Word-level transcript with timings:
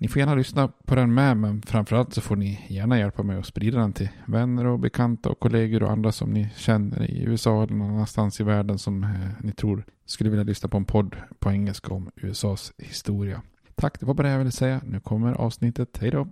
Ni 0.00 0.08
får 0.08 0.20
gärna 0.20 0.34
lyssna 0.34 0.68
på 0.68 0.94
den 0.94 1.14
med, 1.14 1.36
men 1.36 1.62
framförallt 1.62 2.14
så 2.14 2.20
får 2.20 2.36
ni 2.36 2.66
gärna 2.68 2.98
hjälpa 2.98 3.22
mig 3.22 3.38
att 3.38 3.46
sprida 3.46 3.78
den 3.78 3.92
till 3.92 4.08
vänner 4.26 4.66
och 4.66 4.78
bekanta 4.78 5.28
och 5.28 5.40
kollegor 5.40 5.82
och 5.82 5.90
andra 5.90 6.12
som 6.12 6.30
ni 6.30 6.50
känner 6.56 7.10
i 7.10 7.22
USA 7.22 7.62
eller 7.62 7.74
någon 7.74 7.90
annanstans 7.90 8.40
i 8.40 8.44
världen 8.44 8.78
som 8.78 9.04
eh, 9.04 9.10
ni 9.40 9.52
tror 9.52 9.84
skulle 10.06 10.30
vilja 10.30 10.44
lyssna 10.44 10.68
på 10.68 10.76
en 10.76 10.84
podd 10.84 11.16
på 11.38 11.50
engelska 11.50 11.94
om 11.94 12.10
USAs 12.16 12.72
historia. 12.78 13.42
Tack, 13.74 14.00
det 14.00 14.06
var 14.06 14.14
bara 14.14 14.26
det 14.26 14.32
jag 14.32 14.38
ville 14.38 14.50
säga. 14.50 14.80
Nu 14.84 15.00
kommer 15.00 15.32
avsnittet. 15.32 15.98
Hej 16.00 16.10
då! 16.10 16.28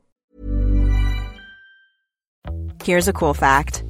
Here's 2.85 3.11
a 3.11 3.13
cool 3.15 3.35
fact. 3.35 3.85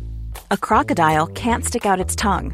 A 0.49 0.57
crocodile 0.57 1.27
can't 1.27 1.63
stick 1.63 1.87
out 1.87 2.07
its 2.07 2.17
tongue. 2.17 2.53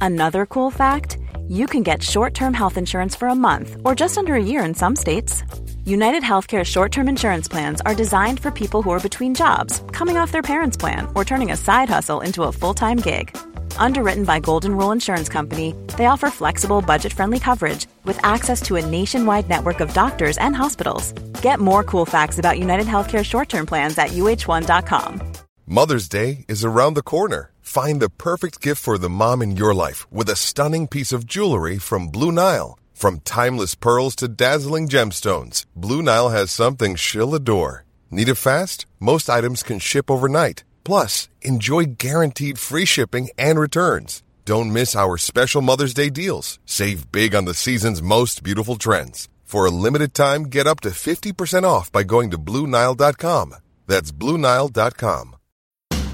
Another 0.00 0.46
cool 0.46 0.72
fact, 0.72 1.18
you 1.48 1.66
can 1.66 1.82
get 1.82 2.02
short-term 2.02 2.54
health 2.54 2.78
insurance 2.78 3.18
for 3.18 3.28
a 3.28 3.34
month 3.34 3.76
or 3.84 4.00
just 4.00 4.18
under 4.18 4.34
a 4.34 4.42
year 4.42 4.68
in 4.68 4.74
some 4.74 4.96
states. 4.96 5.44
United 5.88 6.22
Healthcare 6.22 6.66
short 6.66 6.92
term 6.92 7.08
insurance 7.08 7.48
plans 7.48 7.80
are 7.80 7.94
designed 7.94 8.40
for 8.40 8.50
people 8.50 8.82
who 8.82 8.90
are 8.90 9.00
between 9.00 9.34
jobs, 9.34 9.82
coming 9.90 10.18
off 10.18 10.30
their 10.30 10.42
parents' 10.42 10.76
plan, 10.76 11.08
or 11.14 11.24
turning 11.24 11.50
a 11.50 11.56
side 11.56 11.88
hustle 11.88 12.20
into 12.20 12.42
a 12.42 12.52
full 12.52 12.74
time 12.74 12.98
gig. 12.98 13.34
Underwritten 13.78 14.24
by 14.24 14.38
Golden 14.38 14.76
Rule 14.76 14.92
Insurance 14.92 15.30
Company, 15.30 15.74
they 15.96 16.04
offer 16.04 16.28
flexible, 16.28 16.82
budget 16.82 17.14
friendly 17.14 17.40
coverage 17.40 17.86
with 18.04 18.22
access 18.22 18.60
to 18.62 18.76
a 18.76 18.84
nationwide 18.84 19.48
network 19.48 19.80
of 19.80 19.94
doctors 19.94 20.36
and 20.36 20.54
hospitals. 20.54 21.12
Get 21.40 21.58
more 21.58 21.82
cool 21.82 22.04
facts 22.04 22.38
about 22.38 22.58
United 22.58 22.86
Healthcare 22.86 23.24
short 23.24 23.48
term 23.48 23.64
plans 23.64 23.96
at 23.96 24.10
uh1.com. 24.10 25.22
Mother's 25.66 26.08
Day 26.10 26.44
is 26.48 26.66
around 26.66 26.94
the 26.94 27.02
corner. 27.14 27.50
Find 27.62 28.02
the 28.02 28.10
perfect 28.10 28.60
gift 28.60 28.82
for 28.82 28.98
the 28.98 29.08
mom 29.08 29.40
in 29.40 29.56
your 29.56 29.72
life 29.72 30.06
with 30.12 30.28
a 30.28 30.36
stunning 30.36 30.86
piece 30.86 31.12
of 31.12 31.24
jewelry 31.24 31.78
from 31.78 32.08
Blue 32.08 32.30
Nile. 32.30 32.78
From 32.98 33.20
timeless 33.20 33.76
pearls 33.76 34.16
to 34.16 34.26
dazzling 34.26 34.88
gemstones, 34.88 35.66
Blue 35.76 36.02
Nile 36.02 36.30
has 36.30 36.50
something 36.50 36.96
she'll 36.96 37.32
adore. 37.32 37.84
Need 38.10 38.28
it 38.28 38.34
fast? 38.34 38.86
Most 38.98 39.30
items 39.30 39.62
can 39.62 39.78
ship 39.78 40.10
overnight. 40.10 40.64
Plus, 40.82 41.28
enjoy 41.40 41.84
guaranteed 41.96 42.58
free 42.58 42.84
shipping 42.84 43.28
and 43.38 43.56
returns. 43.56 44.24
Don't 44.44 44.72
miss 44.72 44.96
our 44.96 45.16
special 45.16 45.62
Mother's 45.62 45.94
Day 45.94 46.10
deals. 46.10 46.58
Save 46.66 47.12
big 47.12 47.36
on 47.36 47.44
the 47.44 47.54
season's 47.54 48.02
most 48.02 48.42
beautiful 48.42 48.74
trends. 48.74 49.28
For 49.44 49.64
a 49.64 49.70
limited 49.70 50.12
time, 50.12 50.46
get 50.46 50.66
up 50.66 50.80
to 50.80 50.88
50% 50.88 51.62
off 51.62 51.92
by 51.92 52.02
going 52.02 52.32
to 52.32 52.36
BlueNile.com. 52.36 53.54
That's 53.86 54.10
BlueNile.com. 54.10 55.36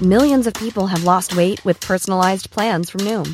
Millions 0.03 0.45
of 0.45 0.53
people 0.53 0.85
have 0.85 1.03
lost 1.03 1.35
weight 1.35 1.63
with 1.65 1.79
personalized 1.79 2.51
plans 2.51 2.89
from 2.91 3.01
Noom, 3.01 3.33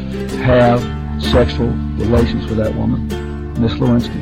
have 0.41 0.81
sexual 1.21 1.69
relations 1.99 2.49
with 2.49 2.57
that 2.57 2.75
woman, 2.75 3.07
Miss 3.61 3.79
Lewinsky. 3.79 4.19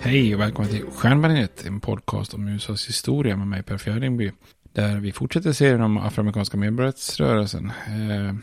Hej 0.00 0.34
och 0.34 0.40
välkommen 0.40 0.70
till 0.70 0.84
Stjärnbaneret, 0.90 1.66
en 1.66 1.80
podcast 1.80 2.34
om 2.34 2.48
USAs 2.48 2.88
historia 2.88 3.36
med 3.36 3.46
mig 3.46 3.62
Per 3.62 3.78
Fjärdingby. 3.78 4.32
Där 4.72 4.96
vi 4.96 5.12
fortsätter 5.12 5.52
serien 5.52 5.80
om 5.80 5.98
afroamerikanska 5.98 6.56
medborgarrättsrörelsen. 6.56 7.72
Eh, 7.86 8.34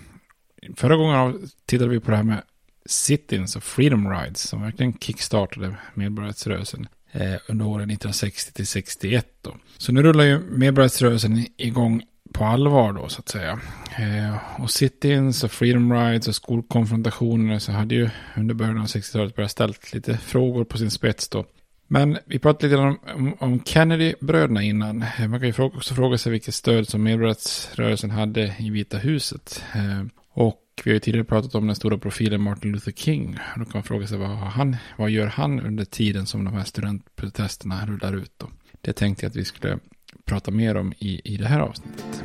förra 0.75 0.95
gången 0.95 1.50
tittade 1.66 1.90
vi 1.90 2.00
på 2.00 2.12
det 2.12 2.18
här 2.18 2.24
med 2.24 2.41
sit-ins 2.85 3.56
och 3.56 3.63
freedom 3.63 4.12
rides 4.12 4.41
som 4.41 4.62
verkligen 4.62 4.94
kickstartade 4.94 5.75
medborgarrättsrörelsen 5.94 6.88
eh, 7.12 7.35
under 7.47 7.66
åren 7.66 7.90
1960 7.90 8.53
till 8.53 8.68
61. 8.68 9.28
Då. 9.41 9.56
Så 9.78 9.91
nu 9.91 10.03
rullar 10.03 10.24
ju 10.24 10.40
medborgarrättsrörelsen 10.40 11.45
igång 11.57 12.03
på 12.38 12.46
allvar 12.46 12.94
då 12.94 13.09
så 13.09 13.19
att 13.19 13.29
säga. 13.29 13.59
Eh, 13.97 14.62
och 14.62 14.69
sit-ins 14.69 15.44
och 15.44 15.51
freedom 15.51 15.94
rides 15.94 16.28
och 16.28 16.35
skolkonfrontationer 16.35 17.59
så 17.59 17.72
hade 17.72 17.96
ju 17.96 18.09
under 18.38 18.56
början 18.56 18.78
av 18.78 18.85
60-talet 18.85 19.35
börjat 19.35 19.51
ställt 19.51 19.94
lite 19.94 20.18
frågor 20.18 20.63
på 20.63 20.78
sin 20.78 20.91
spets 20.91 21.29
då. 21.29 21.45
Men 21.88 22.18
vi 22.25 22.40
pratade 22.40 22.68
lite 22.68 22.81
om, 22.81 23.00
om, 23.16 23.35
om 23.40 23.63
Kennedy-bröderna 23.63 24.63
innan. 24.63 25.06
Eh, 25.19 25.28
man 25.28 25.40
kan 25.40 25.47
ju 25.47 25.53
fråga, 25.53 25.78
också 25.78 25.94
fråga 25.94 26.18
sig 26.18 26.31
vilket 26.31 26.53
stöd 26.53 26.88
som 26.88 27.03
medborgarrättsrörelsen 27.03 28.12
hade 28.12 28.56
i 28.59 28.69
Vita 28.69 28.97
huset. 28.97 29.63
Eh, 29.75 30.06
och 30.34 30.62
vi 30.84 30.91
har 30.91 30.94
ju 30.94 31.00
tidigare 31.00 31.25
pratat 31.25 31.56
om 31.56 31.68
den 31.68 31.75
stora 31.75 31.97
profilen 31.97 32.41
Martin 32.41 32.72
Luther 32.72 32.91
King. 32.91 33.38
Då 33.56 33.66
kan 33.66 33.72
man 33.74 33.84
fråga 33.84 34.07
sig 34.07 34.18
vad, 34.18 34.29
han, 34.29 34.75
vad 34.97 35.09
gör 35.09 35.28
han 35.28 35.59
under 35.59 35.85
tiden 35.85 36.25
som 36.25 36.45
de 36.45 36.53
här 36.53 36.63
studentprotesterna 36.63 37.85
rullar 37.85 38.16
ut 38.16 38.31
då. 38.38 38.47
Det 38.81 38.94
tänkte 38.94 39.25
jag 39.25 39.29
att 39.29 39.35
vi 39.35 39.45
skulle 39.45 39.79
prata 40.25 40.51
mer 40.51 40.75
om 40.77 40.93
i, 40.99 41.21
i 41.33 41.37
det 41.37 41.47
här 41.47 41.59
avsnittet. 41.59 42.23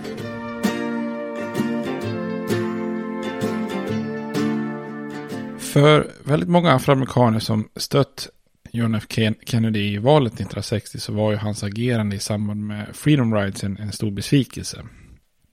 För 5.59 6.11
väldigt 6.25 6.49
många 6.49 6.73
afroamerikaner 6.73 7.39
som 7.39 7.69
stött 7.77 8.29
John 8.73 8.95
F 8.95 9.05
Kennedy 9.47 9.81
i 9.81 9.99
valet 9.99 10.33
1960 10.33 10.99
så 10.99 11.13
var 11.13 11.31
ju 11.31 11.37
hans 11.37 11.65
agerande 11.65 12.17
i 12.17 12.19
samband 12.19 12.67
med 12.67 12.87
Freedom 12.93 13.35
Rides 13.35 13.65
en, 13.65 13.77
en 13.77 13.93
stor 13.93 14.11
besvikelse. 14.11 14.83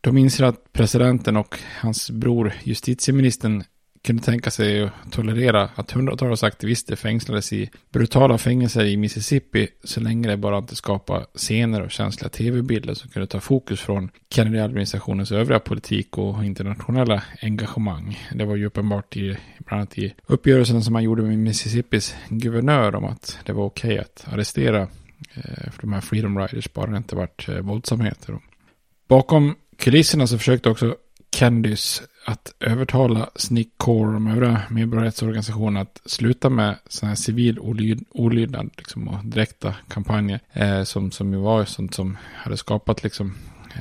De 0.01 0.17
inser 0.17 0.43
att 0.43 0.73
presidenten 0.73 1.37
och 1.37 1.59
hans 1.81 2.11
bror 2.11 2.53
justitieministern 2.63 3.63
kunde 4.01 4.23
tänka 4.23 4.51
sig 4.51 4.83
att 4.83 4.91
tolerera 5.11 5.69
att 5.75 5.91
hundratals 5.91 6.43
aktivister 6.43 6.95
fängslades 6.95 7.53
i 7.53 7.69
brutala 7.91 8.37
fängelser 8.37 8.85
i 8.85 8.97
Mississippi 8.97 9.67
så 9.83 9.99
länge 9.99 10.29
det 10.29 10.37
bara 10.37 10.57
inte 10.57 10.75
skapade 10.75 11.25
scener 11.35 11.81
och 11.81 11.91
känsliga 11.91 12.29
tv-bilder 12.29 12.93
som 12.93 13.09
kunde 13.09 13.27
ta 13.27 13.39
fokus 13.39 13.81
från 13.81 14.09
Kennedy-administrationens 14.29 15.31
övriga 15.31 15.59
politik 15.59 16.17
och 16.17 16.45
internationella 16.45 17.23
engagemang. 17.41 18.19
Det 18.33 18.45
var 18.45 18.55
ju 18.55 18.65
uppenbart 18.65 19.17
i, 19.17 19.37
bland 19.59 19.79
annat 19.79 19.97
i 19.97 20.13
uppgörelsen 20.25 20.83
som 20.83 20.93
man 20.93 21.03
gjorde 21.03 21.21
med 21.21 21.37
Mississippis 21.37 22.15
guvernör 22.29 22.95
om 22.95 23.05
att 23.05 23.39
det 23.45 23.53
var 23.53 23.65
okej 23.65 23.91
okay 23.91 23.97
att 23.97 24.33
arrestera 24.33 24.81
eh, 25.33 25.71
för 25.71 25.81
de 25.81 25.93
här 25.93 26.01
Freedom 26.01 26.39
Riders 26.39 26.73
bara 26.73 26.91
det 26.91 26.97
inte 26.97 27.15
varit 27.15 27.49
eh, 27.49 27.59
våldsamheter. 27.59 28.39
Bakom 29.07 29.55
kulisserna 29.77 30.27
så 30.27 30.37
försökte 30.37 30.69
också 30.69 30.95
Kennedys 31.35 32.03
att 32.29 32.53
övertala 32.59 33.29
snick 33.35 33.77
Core 33.77 34.07
och 34.07 34.13
de 34.13 34.27
övriga 34.27 34.61
medborgarrättsorganisationerna 34.69 35.81
att 35.81 36.01
sluta 36.05 36.49
med 36.49 36.75
sådana 36.87 37.09
här 37.09 37.15
civil 37.15 37.59
olyd, 37.59 38.05
olydnad 38.09 38.69
liksom, 38.77 39.07
och 39.07 39.25
direkta 39.25 39.75
kampanjer 39.87 40.39
eh, 40.53 40.83
som, 40.83 41.11
som 41.11 41.33
ju 41.33 41.39
var 41.39 41.65
sånt 41.65 41.93
som 41.93 42.17
hade 42.35 42.57
skapat 42.57 43.03
liksom 43.03 43.35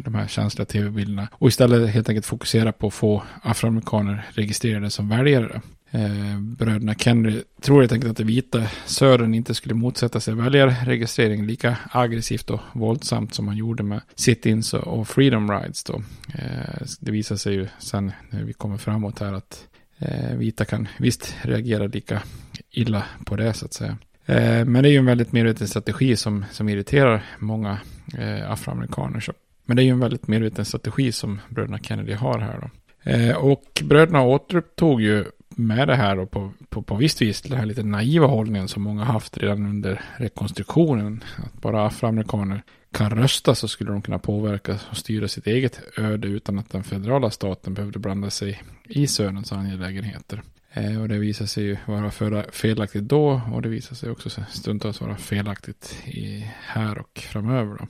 de 0.04 0.14
här 0.14 0.26
känsliga 0.26 0.66
tv-bilderna 0.66 1.28
och 1.32 1.48
istället 1.48 1.90
helt 1.90 2.08
enkelt 2.08 2.26
fokusera 2.26 2.72
på 2.72 2.86
att 2.86 2.94
få 2.94 3.22
afroamerikaner 3.42 4.26
registrerade 4.30 4.90
som 4.90 5.08
väljare. 5.08 5.60
Eh, 5.90 6.40
bröderna 6.40 6.94
Kennedy 6.94 7.42
tror 7.60 7.80
helt 7.80 7.92
enkelt 7.92 8.10
att 8.10 8.16
det 8.16 8.24
vita 8.24 8.66
södern 8.86 9.34
inte 9.34 9.54
skulle 9.54 9.74
motsätta 9.74 10.20
sig 10.20 10.34
väljarregistrering 10.34 11.46
lika 11.46 11.78
aggressivt 11.90 12.50
och 12.50 12.60
våldsamt 12.72 13.34
som 13.34 13.46
man 13.46 13.56
gjorde 13.56 13.82
med 13.82 14.00
sit-ins 14.14 14.74
och 14.74 15.08
freedom 15.08 15.50
rides 15.50 15.84
då. 15.84 16.02
Eh, 16.34 16.86
det 17.00 17.10
visar 17.10 17.36
sig 17.36 17.54
ju 17.54 17.68
sen 17.78 18.12
när 18.30 18.44
vi 18.44 18.52
kommer 18.52 18.76
framåt 18.76 19.18
här 19.18 19.32
att 19.32 19.68
eh, 19.98 20.36
vita 20.36 20.64
kan 20.64 20.88
visst 20.98 21.34
reagera 21.42 21.86
lika 21.86 22.22
illa 22.70 23.04
på 23.24 23.36
det 23.36 23.52
så 23.52 23.64
att 23.64 23.72
säga. 23.72 23.98
Eh, 24.26 24.64
men 24.64 24.82
det 24.82 24.88
är 24.88 24.92
ju 24.92 24.98
en 24.98 25.06
väldigt 25.06 25.32
medveten 25.32 25.68
strategi 25.68 26.16
som, 26.16 26.44
som 26.50 26.68
irriterar 26.68 27.24
många 27.38 27.78
eh, 28.18 28.50
afroamerikaner. 28.50 29.20
Så. 29.20 29.32
Men 29.64 29.76
det 29.76 29.82
är 29.82 29.84
ju 29.84 29.90
en 29.90 30.00
väldigt 30.00 30.28
medveten 30.28 30.64
strategi 30.64 31.12
som 31.12 31.40
bröderna 31.48 31.78
Kennedy 31.78 32.12
har 32.12 32.38
här 32.38 32.60
då. 32.60 32.70
Eh, 33.10 33.36
och 33.36 33.82
bröderna 33.84 34.22
återupptog 34.22 35.00
ju 35.00 35.24
med 35.58 35.88
det 35.88 35.96
här 35.96 36.18
och 36.18 36.30
på, 36.30 36.52
på, 36.68 36.82
på 36.82 36.96
visst 36.96 37.22
vis 37.22 37.42
den 37.42 37.58
här 37.58 37.66
lite 37.66 37.82
naiva 37.82 38.26
hållningen 38.26 38.68
som 38.68 38.82
många 38.82 39.04
haft 39.04 39.38
redan 39.38 39.66
under 39.66 40.00
rekonstruktionen. 40.16 41.24
Att 41.36 41.62
bara 41.62 41.86
afroamerikaner 41.86 42.62
kan 42.92 43.10
rösta 43.10 43.54
så 43.54 43.68
skulle 43.68 43.90
de 43.90 44.02
kunna 44.02 44.18
påverka 44.18 44.78
och 44.90 44.96
styra 44.96 45.28
sitt 45.28 45.46
eget 45.46 45.80
öde 45.96 46.28
utan 46.28 46.58
att 46.58 46.70
den 46.70 46.84
federala 46.84 47.30
staten 47.30 47.74
behövde 47.74 47.98
blanda 47.98 48.30
sig 48.30 48.62
i 48.84 49.06
Sörens 49.06 49.52
angelägenheter. 49.52 50.42
Eh, 50.72 51.00
och 51.00 51.08
det 51.08 51.18
visar 51.18 51.46
sig 51.46 51.64
ju 51.64 51.76
vara 51.86 52.10
felaktigt 52.52 53.04
då 53.04 53.40
och 53.52 53.62
det 53.62 53.68
visar 53.68 53.96
sig 53.96 54.10
också 54.10 54.30
stundtals 54.48 55.00
vara 55.00 55.16
felaktigt 55.16 56.02
i, 56.04 56.50
här 56.62 56.98
och 56.98 57.18
framöver. 57.18 57.76
Då 57.78 57.86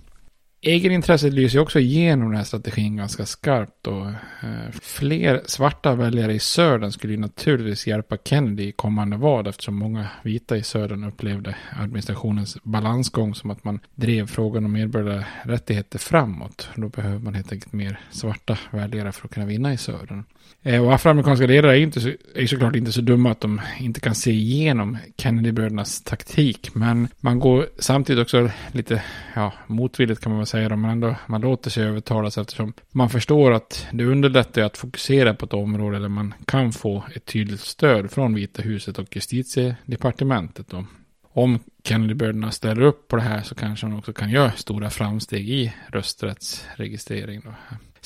egenintresset 0.61 1.33
lyser 1.33 1.59
också 1.59 1.79
igenom 1.79 2.29
den 2.29 2.37
här 2.37 2.45
strategin 2.45 2.97
ganska 2.97 3.27
skarpt. 3.27 3.87
Och, 3.87 4.07
eh, 4.07 4.71
fler 4.83 5.43
svarta 5.47 5.95
väljare 5.95 6.35
i 6.35 6.39
södern 6.39 6.93
skulle 6.93 7.13
ju 7.13 7.19
naturligtvis 7.19 7.87
hjälpa 7.87 8.17
Kennedy 8.25 8.63
i 8.63 8.73
kommande 8.73 9.17
val 9.17 9.47
eftersom 9.47 9.75
många 9.75 10.07
vita 10.23 10.57
i 10.57 10.63
södern 10.63 11.05
upplevde 11.05 11.57
administrationens 11.81 12.59
balansgång 12.63 13.35
som 13.35 13.51
att 13.51 13.65
man 13.65 13.81
drev 13.95 14.27
frågan 14.27 14.65
om 14.65 14.73
medborgerliga 14.73 15.25
rättigheter 15.43 15.99
framåt. 15.99 16.69
Då 16.77 16.89
behöver 16.89 17.19
man 17.19 17.35
helt 17.35 17.53
enkelt 17.53 17.73
mer 17.73 18.01
svarta 18.11 18.59
väljare 18.71 19.13
för 19.13 19.27
att 19.27 19.35
kunna 19.35 19.47
vinna 19.47 19.73
i 19.73 19.77
södern. 19.77 20.25
Eh, 20.67 20.85
och 20.85 20.95
afroamerikanska 20.95 21.47
ledare 21.47 21.79
är, 21.79 21.81
inte 21.81 22.01
så, 22.01 22.13
är 22.35 22.47
såklart 22.47 22.77
inte 22.77 22.93
så 22.93 23.01
dumma 23.01 23.31
att 23.31 23.41
de 23.41 23.61
inte 23.81 24.01
kan 24.01 24.15
se 24.15 24.31
igenom 24.31 24.99
Kennedy-brödernas 25.17 26.03
taktik. 26.05 26.75
Men 26.75 27.09
man 27.21 27.39
går 27.39 27.69
samtidigt 27.79 28.23
också 28.23 28.51
lite 28.73 29.03
ja, 29.35 29.53
motvilligt 29.67 30.21
kan 30.21 30.33
man 30.33 30.39
väl 30.39 30.47
säga. 30.47 30.77
Men 30.77 30.91
ändå, 30.91 31.17
man 31.27 31.41
låter 31.41 31.71
sig 31.71 31.85
övertalas 31.85 32.39
eftersom 32.39 32.73
man 32.93 33.11
förstår 33.11 33.53
att 33.53 33.87
det 33.93 34.05
underlättar 34.05 34.63
att 34.63 34.77
fokusera 34.77 35.35
på 35.35 35.47
ett 35.47 35.53
område 35.53 35.99
där 35.99 36.09
man 36.09 36.35
kan 36.47 36.73
få 36.73 37.05
ett 37.15 37.25
tydligt 37.25 37.61
stöd 37.61 38.11
från 38.11 38.35
Vita 38.35 38.63
huset 38.63 38.99
och 38.99 39.17
justitiedepartementet. 39.17 40.69
Då. 40.69 40.85
Om 41.33 41.59
Kennedy-bröderna 41.85 42.51
ställer 42.51 42.83
upp 42.83 43.09
på 43.09 43.17
det 43.17 43.23
här 43.23 43.43
så 43.43 43.55
kanske 43.55 43.87
de 43.87 43.99
också 43.99 44.13
kan 44.13 44.31
göra 44.31 44.53
stora 44.53 44.91
framsteg 44.91 45.49
i 45.49 45.73
rösträttsregistrering. 45.93 47.43
Då. 47.45 47.51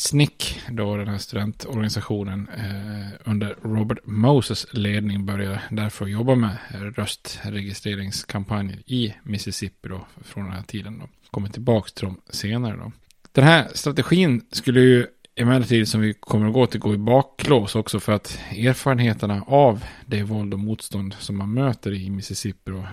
SNCC, 0.00 0.58
då 0.70 0.96
den 0.96 1.08
här 1.08 1.18
studentorganisationen 1.18 2.48
eh, 2.48 3.30
under 3.30 3.56
Robert 3.62 3.98
Moses 4.04 4.66
ledning 4.72 5.26
började 5.26 5.62
därför 5.70 6.06
jobba 6.06 6.34
med 6.34 6.56
röstregistreringskampanjer 6.96 8.82
i 8.86 9.14
Mississippi 9.22 9.88
då, 9.88 10.06
från 10.24 10.44
den 10.44 10.52
här 10.52 10.62
tiden. 10.62 10.98
Då. 10.98 11.08
Kommer 11.30 11.48
tillbaka 11.48 11.90
till 11.94 12.04
dem 12.04 12.20
senare 12.30 12.76
då. 12.76 12.92
Den 13.32 13.44
här 13.44 13.68
strategin 13.74 14.42
skulle 14.52 14.80
ju 14.80 15.06
emellertid 15.40 15.88
som 15.88 16.00
vi 16.00 16.14
kommer 16.14 16.46
att 16.46 16.52
gå 16.52 16.66
till 16.66 16.80
gå 16.80 16.94
i 16.94 16.98
baklås 16.98 17.74
också 17.74 18.00
för 18.00 18.12
att 18.12 18.38
erfarenheterna 18.50 19.42
av 19.46 19.84
det 20.06 20.22
våld 20.22 20.54
och 20.54 20.60
motstånd 20.60 21.16
som 21.18 21.36
man 21.36 21.54
möter 21.54 21.92
i 21.92 22.10
Mississippi 22.10 22.70
då, 22.70 22.86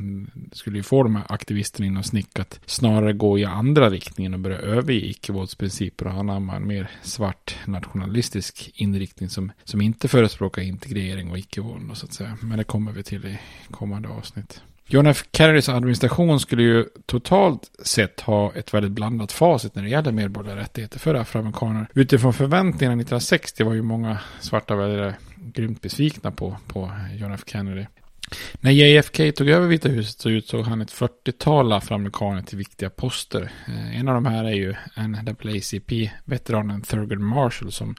skulle 0.51 0.77
ju 0.77 0.83
få 0.83 1.03
de 1.03 1.15
här 1.15 1.25
aktivisterna 1.29 1.87
inom 1.87 2.03
snick 2.03 2.39
att 2.39 2.59
snarare 2.65 3.13
gå 3.13 3.39
i 3.39 3.45
andra 3.45 3.89
riktningen 3.89 4.33
och 4.33 4.39
börja 4.39 4.57
överge 4.57 5.09
icke-våldsprinciper 5.09 6.07
och 6.07 6.13
anamma 6.13 6.55
en 6.55 6.67
mer 6.67 6.89
svart 7.01 7.55
nationalistisk 7.65 8.71
inriktning 8.75 9.29
som, 9.29 9.51
som 9.63 9.81
inte 9.81 10.07
förespråkar 10.07 10.61
integrering 10.61 11.31
och 11.31 11.37
icke-våld 11.37 11.97
så 11.97 12.05
att 12.05 12.13
säga. 12.13 12.37
Men 12.41 12.57
det 12.57 12.63
kommer 12.63 12.91
vi 12.91 13.03
till 13.03 13.25
i 13.25 13.39
kommande 13.71 14.09
avsnitt. 14.09 14.61
John 14.89 15.07
F. 15.07 15.23
Kennedys 15.31 15.69
administration 15.69 16.39
skulle 16.39 16.63
ju 16.63 16.85
totalt 17.05 17.71
sett 17.83 18.21
ha 18.21 18.53
ett 18.53 18.73
väldigt 18.73 18.91
blandat 18.91 19.31
facit 19.31 19.75
när 19.75 19.83
det 19.83 19.89
gäller 19.89 20.11
medborgerliga 20.11 20.63
rättigheter 20.63 20.99
för 20.99 21.15
afroamerikaner. 21.15 21.87
Utifrån 21.93 22.33
förväntningarna 22.33 23.01
1960 23.01 23.63
var 23.63 23.73
ju 23.73 23.81
många 23.81 24.19
svarta 24.39 24.75
väljare 24.75 25.15
grymt 25.35 25.81
besvikna 25.81 26.31
på, 26.31 26.57
på 26.67 26.91
John 27.15 27.31
F. 27.31 27.43
Kennedy. 27.45 27.85
När 28.59 28.71
JFK 28.71 29.31
tog 29.31 29.49
över 29.49 29.67
Vita 29.67 29.89
huset 29.89 30.19
så 30.19 30.29
utsåg 30.29 30.65
han 30.65 30.81
ett 30.81 30.91
40-tal 30.91 31.73
afroamerikaner 31.73 32.41
till 32.41 32.57
viktiga 32.57 32.89
poster. 32.89 33.51
Eh, 33.67 33.99
en 33.99 34.07
av 34.07 34.13
de 34.13 34.25
här 34.25 34.45
är 34.45 34.55
ju 34.55 34.75
NAACP-veteranen 34.95 36.81
Thurgood 36.81 37.19
Marshall 37.19 37.71
som 37.71 37.95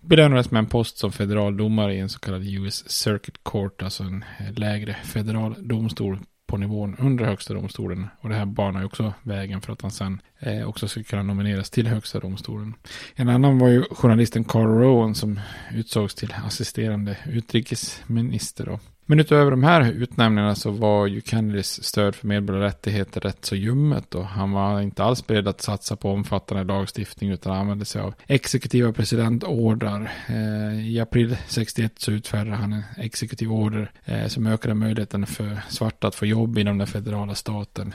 belönades 0.00 0.50
med 0.50 0.58
en 0.58 0.66
post 0.66 0.98
som 0.98 1.12
federal 1.12 1.56
domare 1.56 1.94
i 1.94 1.98
en 1.98 2.08
så 2.08 2.18
kallad 2.18 2.44
US 2.44 2.90
Circuit 2.90 3.44
Court, 3.44 3.82
alltså 3.82 4.02
en 4.02 4.24
eh, 4.38 4.52
lägre 4.52 4.96
federal 5.04 5.54
domstol 5.58 6.18
på 6.46 6.56
nivån 6.56 6.96
under 6.98 7.24
högsta 7.24 7.54
domstolen. 7.54 8.08
Och 8.20 8.28
det 8.28 8.34
här 8.34 8.46
banar 8.46 8.80
ju 8.80 8.86
också 8.86 9.14
vägen 9.22 9.60
för 9.60 9.72
att 9.72 9.82
han 9.82 9.90
sen 9.90 10.20
Eh, 10.40 10.68
också 10.68 10.88
skulle 10.88 11.04
kunna 11.04 11.22
nomineras 11.22 11.70
till 11.70 11.86
högsta 11.86 12.20
domstolen. 12.20 12.74
En 13.14 13.28
annan 13.28 13.58
var 13.58 13.68
ju 13.68 13.84
journalisten 13.90 14.44
Carl 14.44 14.66
Rowan 14.66 15.14
som 15.14 15.40
utsågs 15.74 16.14
till 16.14 16.34
assisterande 16.46 17.16
utrikesminister. 17.26 18.66
Då. 18.66 18.78
Men 19.10 19.20
utöver 19.20 19.50
de 19.50 19.64
här 19.64 19.92
utnämningarna 19.92 20.54
så 20.54 20.70
var 20.70 21.06
ju 21.06 21.20
Kennedys 21.20 21.84
stöd 21.84 22.14
för 22.14 22.26
medborgerliga 22.26 22.68
rättigheter 22.68 23.20
rätt 23.20 23.44
så 23.44 23.56
ljummet 23.56 24.14
och 24.14 24.24
han 24.24 24.52
var 24.52 24.80
inte 24.80 25.04
alls 25.04 25.26
beredd 25.26 25.48
att 25.48 25.60
satsa 25.60 25.96
på 25.96 26.10
omfattande 26.10 26.64
lagstiftning 26.64 27.30
utan 27.30 27.56
använde 27.56 27.84
sig 27.84 28.02
av 28.02 28.14
exekutiva 28.26 28.92
presidentordrar. 28.92 30.12
Eh, 30.28 30.88
I 30.88 31.00
april 31.00 31.36
61 31.46 31.92
så 31.96 32.12
utfärdade 32.12 32.56
han 32.56 32.72
en 32.72 32.82
exekutiv 32.96 33.52
order 33.52 33.90
eh, 34.04 34.26
som 34.26 34.46
ökade 34.46 34.74
möjligheten 34.74 35.26
för 35.26 35.60
svarta 35.68 36.08
att 36.08 36.14
få 36.14 36.26
jobb 36.26 36.58
inom 36.58 36.78
den 36.78 36.86
federala 36.86 37.34
staten. 37.34 37.94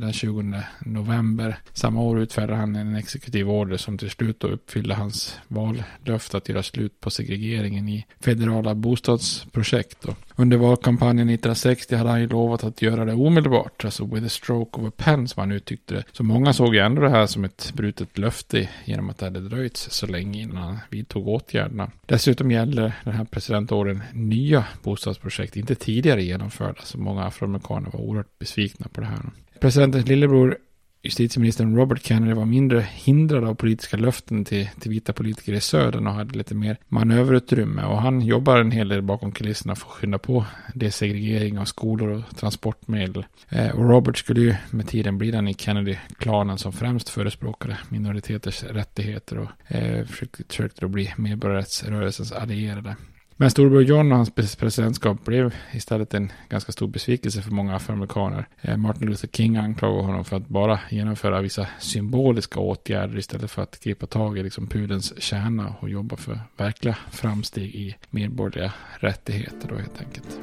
Den 0.00 0.12
20 0.12 0.62
november 0.80 1.58
samma 1.80 2.02
år 2.02 2.20
utfärdade 2.20 2.58
han 2.58 2.76
en 2.76 2.96
exekutiv 2.96 3.50
order 3.50 3.76
som 3.76 3.98
till 3.98 4.10
slut 4.10 4.44
uppfyllde 4.44 4.94
hans 4.94 5.38
vallöfte 5.48 6.36
att 6.36 6.48
göra 6.48 6.62
slut 6.62 7.00
på 7.00 7.10
segregeringen 7.10 7.88
i 7.88 8.06
federala 8.20 8.74
bostadsprojekt. 8.74 9.98
Då. 10.02 10.14
Under 10.36 10.56
valkampanjen 10.56 11.28
1960 11.28 11.96
hade 11.96 12.10
han 12.10 12.20
ju 12.20 12.28
lovat 12.28 12.64
att 12.64 12.82
göra 12.82 13.04
det 13.04 13.12
omedelbart, 13.12 13.84
alltså 13.84 14.04
with 14.04 14.26
a 14.26 14.28
stroke 14.28 14.80
of 14.80 14.88
a 14.88 14.92
pen 14.96 15.28
som 15.28 15.40
han 15.40 15.52
uttryckte 15.52 15.94
det. 15.94 16.04
Så 16.12 16.22
många 16.22 16.52
såg 16.52 16.74
ju 16.74 16.80
ändå 16.80 17.02
det 17.02 17.10
här 17.10 17.26
som 17.26 17.44
ett 17.44 17.72
brutet 17.74 18.18
löfte 18.18 18.68
genom 18.84 19.10
att 19.10 19.18
det 19.18 19.26
hade 19.26 19.40
dröjt 19.40 19.76
så 19.76 20.06
länge 20.06 20.42
innan 20.42 20.56
han 20.56 20.78
vidtog 20.90 21.28
åtgärderna. 21.28 21.90
Dessutom 22.06 22.50
gäller 22.50 22.92
den 23.04 23.14
här 23.14 23.24
presidentåren 23.24 24.02
nya 24.12 24.64
bostadsprojekt, 24.82 25.56
inte 25.56 25.74
tidigare 25.74 26.22
genomförda, 26.22 26.82
så 26.82 26.98
många 26.98 27.24
afroamerikaner 27.24 27.90
var 27.90 28.00
oerhört 28.00 28.38
besvikna 28.38 28.86
på 28.92 29.00
det 29.00 29.06
här. 29.06 29.20
Presidentens 29.60 30.08
lillebror 30.08 30.58
justitieministern 31.02 31.76
Robert 31.76 32.02
Kennedy 32.02 32.32
var 32.32 32.44
mindre 32.44 32.80
hindrad 32.80 33.44
av 33.44 33.54
politiska 33.54 33.96
löften 33.96 34.44
till, 34.44 34.68
till 34.80 34.90
vita 34.90 35.12
politiker 35.12 35.52
i 35.52 35.60
södern 35.60 36.06
och 36.06 36.12
hade 36.12 36.38
lite 36.38 36.54
mer 36.54 36.76
manöverutrymme. 36.88 37.84
Och 37.84 38.02
han 38.02 38.20
jobbar 38.20 38.60
en 38.60 38.70
hel 38.70 38.88
del 38.88 39.02
bakom 39.02 39.32
kulisserna 39.32 39.74
för 39.74 39.86
att 39.86 39.92
skynda 39.92 40.18
på 40.18 40.46
desegregering 40.74 41.58
av 41.58 41.64
skolor 41.64 42.08
och 42.08 42.36
transportmedel. 42.36 43.24
Eh, 43.48 43.70
och 43.70 43.90
Robert 43.90 44.18
skulle 44.18 44.40
ju 44.40 44.54
med 44.70 44.88
tiden 44.88 45.18
bli 45.18 45.30
den 45.30 45.48
i 45.48 45.54
Kennedy-klanen 45.54 46.58
som 46.58 46.72
främst 46.72 47.08
förespråkade 47.08 47.78
minoriteters 47.88 48.64
rättigheter 48.64 49.38
och 49.38 49.74
eh, 49.74 50.06
försökte, 50.06 50.44
försökte 50.48 50.80
då 50.80 50.88
bli 50.88 51.14
medborgarrättsrörelsens 51.16 52.32
allierade. 52.32 52.96
Men 53.40 53.50
storbror 53.50 53.82
John 53.82 54.12
och 54.12 54.16
hans 54.16 54.30
presidentskap 54.56 55.24
blev 55.24 55.54
istället 55.72 56.14
en 56.14 56.32
ganska 56.48 56.72
stor 56.72 56.88
besvikelse 56.88 57.42
för 57.42 57.50
många 57.50 57.76
afroamerikaner. 57.76 58.48
Eh, 58.60 58.76
Martin 58.76 59.08
Luther 59.08 59.28
King 59.28 59.56
anklagade 59.56 60.02
honom 60.02 60.24
för 60.24 60.36
att 60.36 60.48
bara 60.48 60.80
genomföra 60.90 61.40
vissa 61.40 61.66
symboliska 61.78 62.60
åtgärder 62.60 63.18
istället 63.18 63.50
för 63.50 63.62
att 63.62 63.80
gripa 63.80 64.06
tag 64.06 64.38
i 64.38 64.42
liksom 64.42 64.66
pudens 64.66 65.22
kärna 65.22 65.74
och 65.80 65.88
jobba 65.90 66.16
för 66.16 66.40
verkliga 66.56 66.96
framsteg 67.10 67.74
i 67.74 67.96
medborgerliga 68.10 68.72
rättigheter 68.98 69.68
då 69.68 69.76
helt 69.76 70.00
enkelt. 70.00 70.40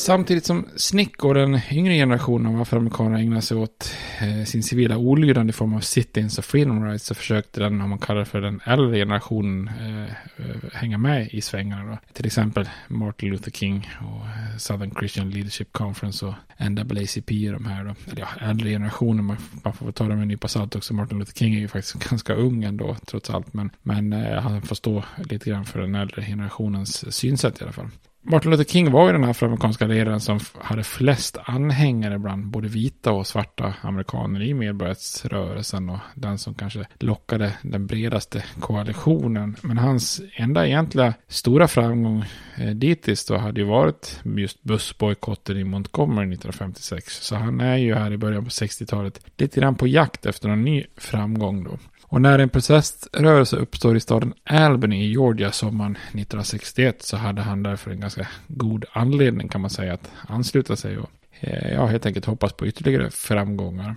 Samtidigt 0.00 0.46
som 0.46 0.66
Snick 0.76 1.24
och 1.24 1.34
den 1.34 1.60
yngre 1.70 1.94
generationen 1.94 2.54
av 2.54 2.60
afroamerikaner 2.60 3.18
ägnade 3.18 3.42
sig 3.42 3.56
åt 3.56 3.94
eh, 4.20 4.44
sin 4.44 4.62
civila 4.62 4.96
olydnad 4.96 5.48
i 5.48 5.52
form 5.52 5.74
av 5.74 5.80
sit-ins 5.80 6.38
och 6.38 6.44
freedom 6.44 6.84
rights 6.84 7.06
så 7.06 7.14
försökte 7.14 7.60
den, 7.60 7.80
om 7.80 7.90
man 7.90 7.98
kallar 7.98 8.20
det 8.20 8.26
för 8.26 8.40
den 8.40 8.60
äldre 8.64 8.96
generationen, 8.96 9.68
eh, 9.68 10.02
eh 10.02 10.56
hänga 10.72 10.98
med 10.98 11.28
i 11.28 11.40
svängarna. 11.40 11.90
Då. 11.90 11.98
Till 12.12 12.26
exempel 12.26 12.68
Martin 12.88 13.30
Luther 13.30 13.50
King 13.50 13.88
och 14.00 14.26
eh, 14.26 14.56
Southern 14.58 14.94
Christian 14.98 15.30
Leadership 15.30 15.72
Conference 15.72 16.26
och 16.26 16.34
NAACP 16.58 17.48
och 17.48 17.52
de 17.52 17.64
här. 17.64 17.84
Då. 17.84 17.94
Eller 18.10 18.20
ja, 18.20 18.28
äldre 18.40 18.70
generationen, 18.70 19.24
man, 19.24 19.36
man 19.64 19.72
får 19.72 19.92
ta 19.92 20.04
det 20.04 20.14
med 20.14 20.22
en 20.22 20.28
nypa 20.28 20.48
salt 20.48 20.76
också. 20.76 20.94
Martin 20.94 21.18
Luther 21.18 21.34
King 21.34 21.54
är 21.54 21.60
ju 21.60 21.68
faktiskt 21.68 21.94
ganska 22.10 22.34
ung 22.34 22.64
ändå, 22.64 22.96
trots 23.06 23.30
allt. 23.30 23.54
Men, 23.54 23.70
men 23.82 24.12
eh, 24.12 24.42
han 24.42 24.62
får 24.62 24.76
stå 24.76 25.04
lite 25.30 25.50
grann 25.50 25.64
för 25.64 25.80
den 25.80 25.94
äldre 25.94 26.24
generationens 26.24 27.14
synsätt 27.14 27.60
i 27.60 27.64
alla 27.64 27.72
fall. 27.72 27.88
Martin 28.22 28.50
Luther 28.50 28.64
King 28.64 28.90
var 28.90 29.06
ju 29.06 29.12
den 29.12 29.24
här 29.24 29.30
afroamerikanska 29.30 29.86
ledaren 29.86 30.20
som 30.20 30.40
hade 30.58 30.84
flest 30.84 31.38
anhängare 31.44 32.18
bland 32.18 32.46
både 32.46 32.68
vita 32.68 33.12
och 33.12 33.26
svarta 33.26 33.74
amerikaner 33.82 34.42
i 34.42 34.54
medborgarrättsrörelsen 34.54 35.90
och 35.90 35.98
den 36.14 36.38
som 36.38 36.54
kanske 36.54 36.86
lockade 36.98 37.52
den 37.62 37.86
bredaste 37.86 38.44
koalitionen. 38.60 39.56
Men 39.62 39.78
hans 39.78 40.20
enda 40.34 40.66
egentliga 40.66 41.14
stora 41.28 41.68
framgång 41.68 42.24
eh, 42.56 42.70
dittills 42.70 43.26
då 43.26 43.36
hade 43.36 43.60
ju 43.60 43.66
varit 43.66 44.20
just 44.36 44.62
bussbojkotten 44.62 45.56
i 45.56 45.64
Montgomery 45.64 46.26
1956. 46.26 47.18
Så 47.20 47.36
han 47.36 47.60
är 47.60 47.76
ju 47.76 47.94
här 47.94 48.12
i 48.12 48.16
början 48.16 48.44
på 48.44 48.50
60-talet 48.50 49.20
lite 49.36 49.60
grann 49.60 49.74
på 49.74 49.86
jakt 49.86 50.26
efter 50.26 50.48
en 50.48 50.62
ny 50.62 50.84
framgång 50.96 51.64
då. 51.64 51.78
Och 52.10 52.22
när 52.22 52.38
en 52.38 52.48
proteströrelse 52.48 53.56
uppstår 53.56 53.96
i 53.96 54.00
staden 54.00 54.34
Albany 54.44 55.04
i 55.04 55.10
Georgia 55.10 55.52
sommaren 55.52 55.92
1961 55.92 57.02
så 57.02 57.16
hade 57.16 57.42
han 57.42 57.62
därför 57.62 57.90
en 57.90 58.00
ganska 58.00 58.28
god 58.46 58.84
anledning 58.92 59.48
kan 59.48 59.60
man 59.60 59.70
säga 59.70 59.94
att 59.94 60.10
ansluta 60.28 60.76
sig 60.76 60.98
och 60.98 61.10
eh, 61.40 61.72
ja, 61.72 61.86
helt 61.86 62.06
enkelt 62.06 62.26
hoppas 62.26 62.52
på 62.52 62.66
ytterligare 62.66 63.10
framgångar. 63.10 63.96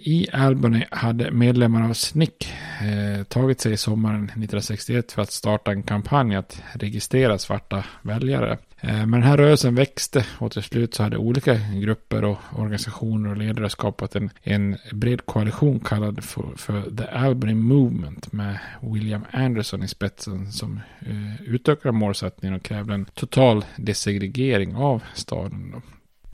I 0.00 0.28
Albany 0.32 0.84
hade 0.90 1.30
medlemmar 1.30 1.84
av 1.84 1.94
SNCC 1.94 2.48
eh, 2.80 3.24
tagit 3.24 3.60
sig 3.60 3.76
sommaren 3.76 4.24
1961 4.24 5.12
för 5.12 5.22
att 5.22 5.32
starta 5.32 5.70
en 5.70 5.82
kampanj 5.82 6.36
att 6.36 6.62
registrera 6.72 7.38
svarta 7.38 7.84
väljare. 8.02 8.58
Eh, 8.80 9.06
men 9.06 9.10
den 9.10 9.22
här 9.22 9.36
rörelsen 9.36 9.74
växte 9.74 10.26
och 10.38 10.52
till 10.52 10.62
slut 10.62 10.94
så 10.94 11.02
hade 11.02 11.16
olika 11.16 11.54
grupper 11.54 12.24
och 12.24 12.38
organisationer 12.56 13.30
och 13.30 13.36
ledare 13.36 13.70
skapat 13.70 14.16
en, 14.16 14.30
en 14.42 14.76
bred 14.92 15.26
koalition 15.26 15.80
kallad 15.80 16.24
för, 16.24 16.56
för 16.56 16.96
The 16.96 17.04
Albany 17.04 17.54
Movement 17.54 18.32
med 18.32 18.58
William 18.82 19.24
Anderson 19.30 19.82
i 19.82 19.88
spetsen 19.88 20.52
som 20.52 20.80
eh, 21.00 21.42
utökade 21.42 21.92
målsättningen 21.92 22.56
och 22.56 22.62
krävde 22.62 22.94
en 22.94 23.04
total 23.04 23.64
desegregering 23.76 24.74
av 24.74 25.02
staden. 25.14 25.70
Då. 25.72 25.82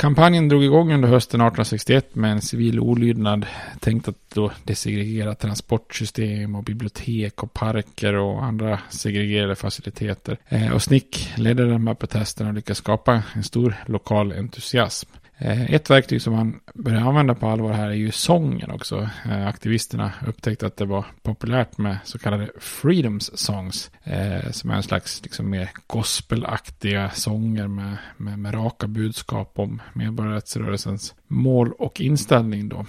Kampanjen 0.01 0.49
drog 0.49 0.65
igång 0.65 0.93
under 0.93 1.09
hösten 1.09 1.41
1861 1.41 2.15
med 2.15 2.33
en 2.33 2.41
civil 2.41 2.81
olydnad 2.81 3.47
tänkt 3.81 4.09
att 4.09 4.31
då 4.35 4.53
desegregera 4.65 5.35
transportsystem 5.35 6.55
och 6.55 6.65
bibliotek 6.65 7.43
och 7.43 7.53
parker 7.53 8.15
och 8.15 8.45
andra 8.45 8.81
segregerade 8.91 9.57
faciliteter. 9.57 10.39
Eh, 10.49 10.73
och 10.73 10.83
Snick 10.83 11.33
ledde 11.37 11.71
de 11.71 11.87
här 11.87 11.95
protesterna 11.95 12.49
och 12.49 12.55
lyckades 12.55 12.79
skapa 12.79 13.23
en 13.35 13.45
stor 13.45 13.75
lokal 13.87 14.33
entusiasm. 14.33 15.11
Eh, 15.41 15.75
ett 15.75 15.91
verktyg 15.91 16.23
som 16.23 16.33
man 16.33 16.61
börjar 16.75 17.01
använda 17.01 17.35
på 17.35 17.47
allvar 17.47 17.73
här 17.73 17.89
är 17.89 17.95
ju 17.95 18.11
sången 18.11 18.71
också. 18.71 19.09
Eh, 19.25 19.47
aktivisterna 19.47 20.13
upptäckte 20.27 20.67
att 20.67 20.77
det 20.77 20.85
var 20.85 21.05
populärt 21.23 21.79
med 21.79 21.99
så 22.05 22.19
kallade 22.19 22.49
freedoms 22.59 23.39
songs. 23.39 23.91
Eh, 24.05 24.51
som 24.51 24.71
är 24.71 24.75
en 24.75 24.83
slags 24.83 25.23
liksom 25.23 25.51
mer 25.51 25.71
gospelaktiga 25.87 27.11
sånger 27.11 27.69
med, 27.69 27.97
med, 28.17 28.39
med 28.39 28.55
raka 28.55 28.87
budskap 28.87 29.53
om 29.59 29.83
medborgarrättsrörelsens 29.93 31.15
mål 31.27 31.73
och 31.73 32.01
inställning 32.01 32.69
då. 32.69 32.87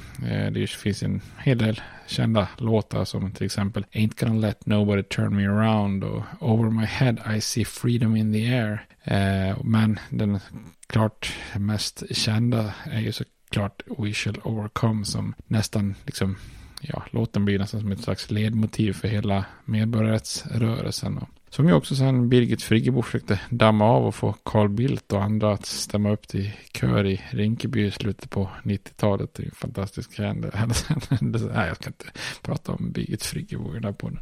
Det 0.51 0.69
finns 0.69 1.03
en 1.03 1.21
hel 1.37 1.57
del 1.57 1.81
kända 2.07 2.47
låtar 2.57 3.05
som 3.05 3.31
till 3.31 3.45
exempel 3.45 3.85
Ain't 3.91 4.25
gonna 4.25 4.39
let 4.39 4.65
nobody 4.65 5.03
turn 5.03 5.35
me 5.35 5.47
around 5.47 6.03
och 6.03 6.23
Over 6.39 6.69
my 6.69 6.85
head 6.85 7.15
I 7.37 7.41
see 7.41 7.65
freedom 7.65 8.15
in 8.15 8.33
the 8.33 8.53
air. 8.53 8.85
Eh, 9.03 9.57
men 9.63 9.99
den 10.09 10.39
klart 10.87 11.33
mest 11.55 12.15
kända 12.15 12.73
är 12.83 12.99
ju 12.99 13.11
såklart 13.11 13.83
We 13.97 14.13
shall 14.13 14.39
overcome 14.43 15.05
som 15.05 15.33
nästan 15.47 15.95
liksom, 16.05 16.37
ja, 16.81 17.03
låten 17.11 17.45
blir 17.45 17.59
nästan 17.59 17.81
som 17.81 17.91
ett 17.91 18.03
slags 18.03 18.31
ledmotiv 18.31 18.93
för 18.93 19.07
hela 19.07 19.45
medborgarrättsrörelsen. 19.65 21.17
Och 21.17 21.29
som 21.53 21.67
ju 21.67 21.73
också 21.73 21.95
sen 21.95 22.29
Birgit 22.29 22.63
Friggebo 22.63 23.01
försökte 23.01 23.39
damma 23.49 23.85
av 23.85 24.05
och 24.05 24.15
få 24.15 24.33
Carl 24.33 24.69
Bildt 24.69 25.13
och 25.13 25.23
andra 25.23 25.53
att 25.53 25.65
stämma 25.65 26.11
upp 26.11 26.27
till 26.27 26.51
kör 26.73 27.05
i 27.05 27.21
Rinkeby 27.29 27.85
i 27.85 27.91
slutet 27.91 28.29
på 28.29 28.49
90-talet. 28.63 29.33
Det 29.33 29.43
är 29.43 29.45
en 29.45 29.51
fantastisk 29.51 30.19
händelse. 30.19 31.51
Nej, 31.55 31.67
jag 31.67 31.75
ska 31.75 31.87
inte 31.87 32.05
prata 32.41 32.71
om 32.71 32.91
Birgit 32.91 33.23
Friggebo 33.23 33.71
i 33.71 33.73
den 33.73 33.83
här 33.83 33.91
podden. 33.91 34.19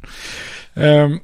Um, 0.74 1.20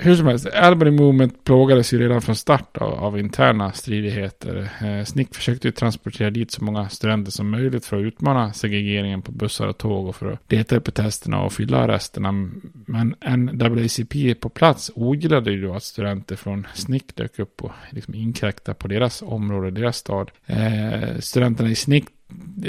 hur 0.00 0.14
som 0.16 0.26
helst, 0.26 0.46
Albany 0.46 0.90
Movement 0.90 1.44
plågades 1.44 1.92
ju 1.92 1.98
redan 1.98 2.22
från 2.22 2.36
start 2.36 2.76
av, 2.76 2.94
av 2.94 3.18
interna 3.18 3.72
stridigheter. 3.72 4.70
Eh, 4.82 5.04
Snick 5.04 5.34
försökte 5.34 5.68
ju 5.68 5.72
transportera 5.72 6.30
dit 6.30 6.50
så 6.50 6.64
många 6.64 6.88
studenter 6.88 7.32
som 7.32 7.50
möjligt 7.50 7.86
för 7.86 7.96
att 7.96 8.02
utmana 8.02 8.52
segregeringen 8.52 9.22
på 9.22 9.32
bussar 9.32 9.66
och 9.66 9.78
tåg 9.78 10.06
och 10.06 10.16
för 10.16 10.32
att 10.32 10.48
delta 10.48 10.76
i 10.76 10.80
protesterna 10.80 11.42
och 11.42 11.52
fylla 11.52 11.78
arresterna. 11.78 12.32
Men 12.86 13.14
NAACP 13.52 14.34
på 14.40 14.48
plats 14.48 14.90
ogillade 14.94 15.50
ju 15.50 15.62
då 15.62 15.74
att 15.74 15.82
studenter 15.82 16.36
från 16.36 16.66
Snick 16.74 17.16
dök 17.16 17.38
upp 17.38 17.64
och 17.64 17.72
liksom 17.90 18.14
inkräktade 18.14 18.74
på 18.74 18.88
deras 18.88 19.22
område, 19.22 19.70
deras 19.70 19.96
stad. 19.96 20.30
Eh, 20.46 21.18
studenterna 21.18 21.70
i 21.70 21.74
Snick 21.74 22.04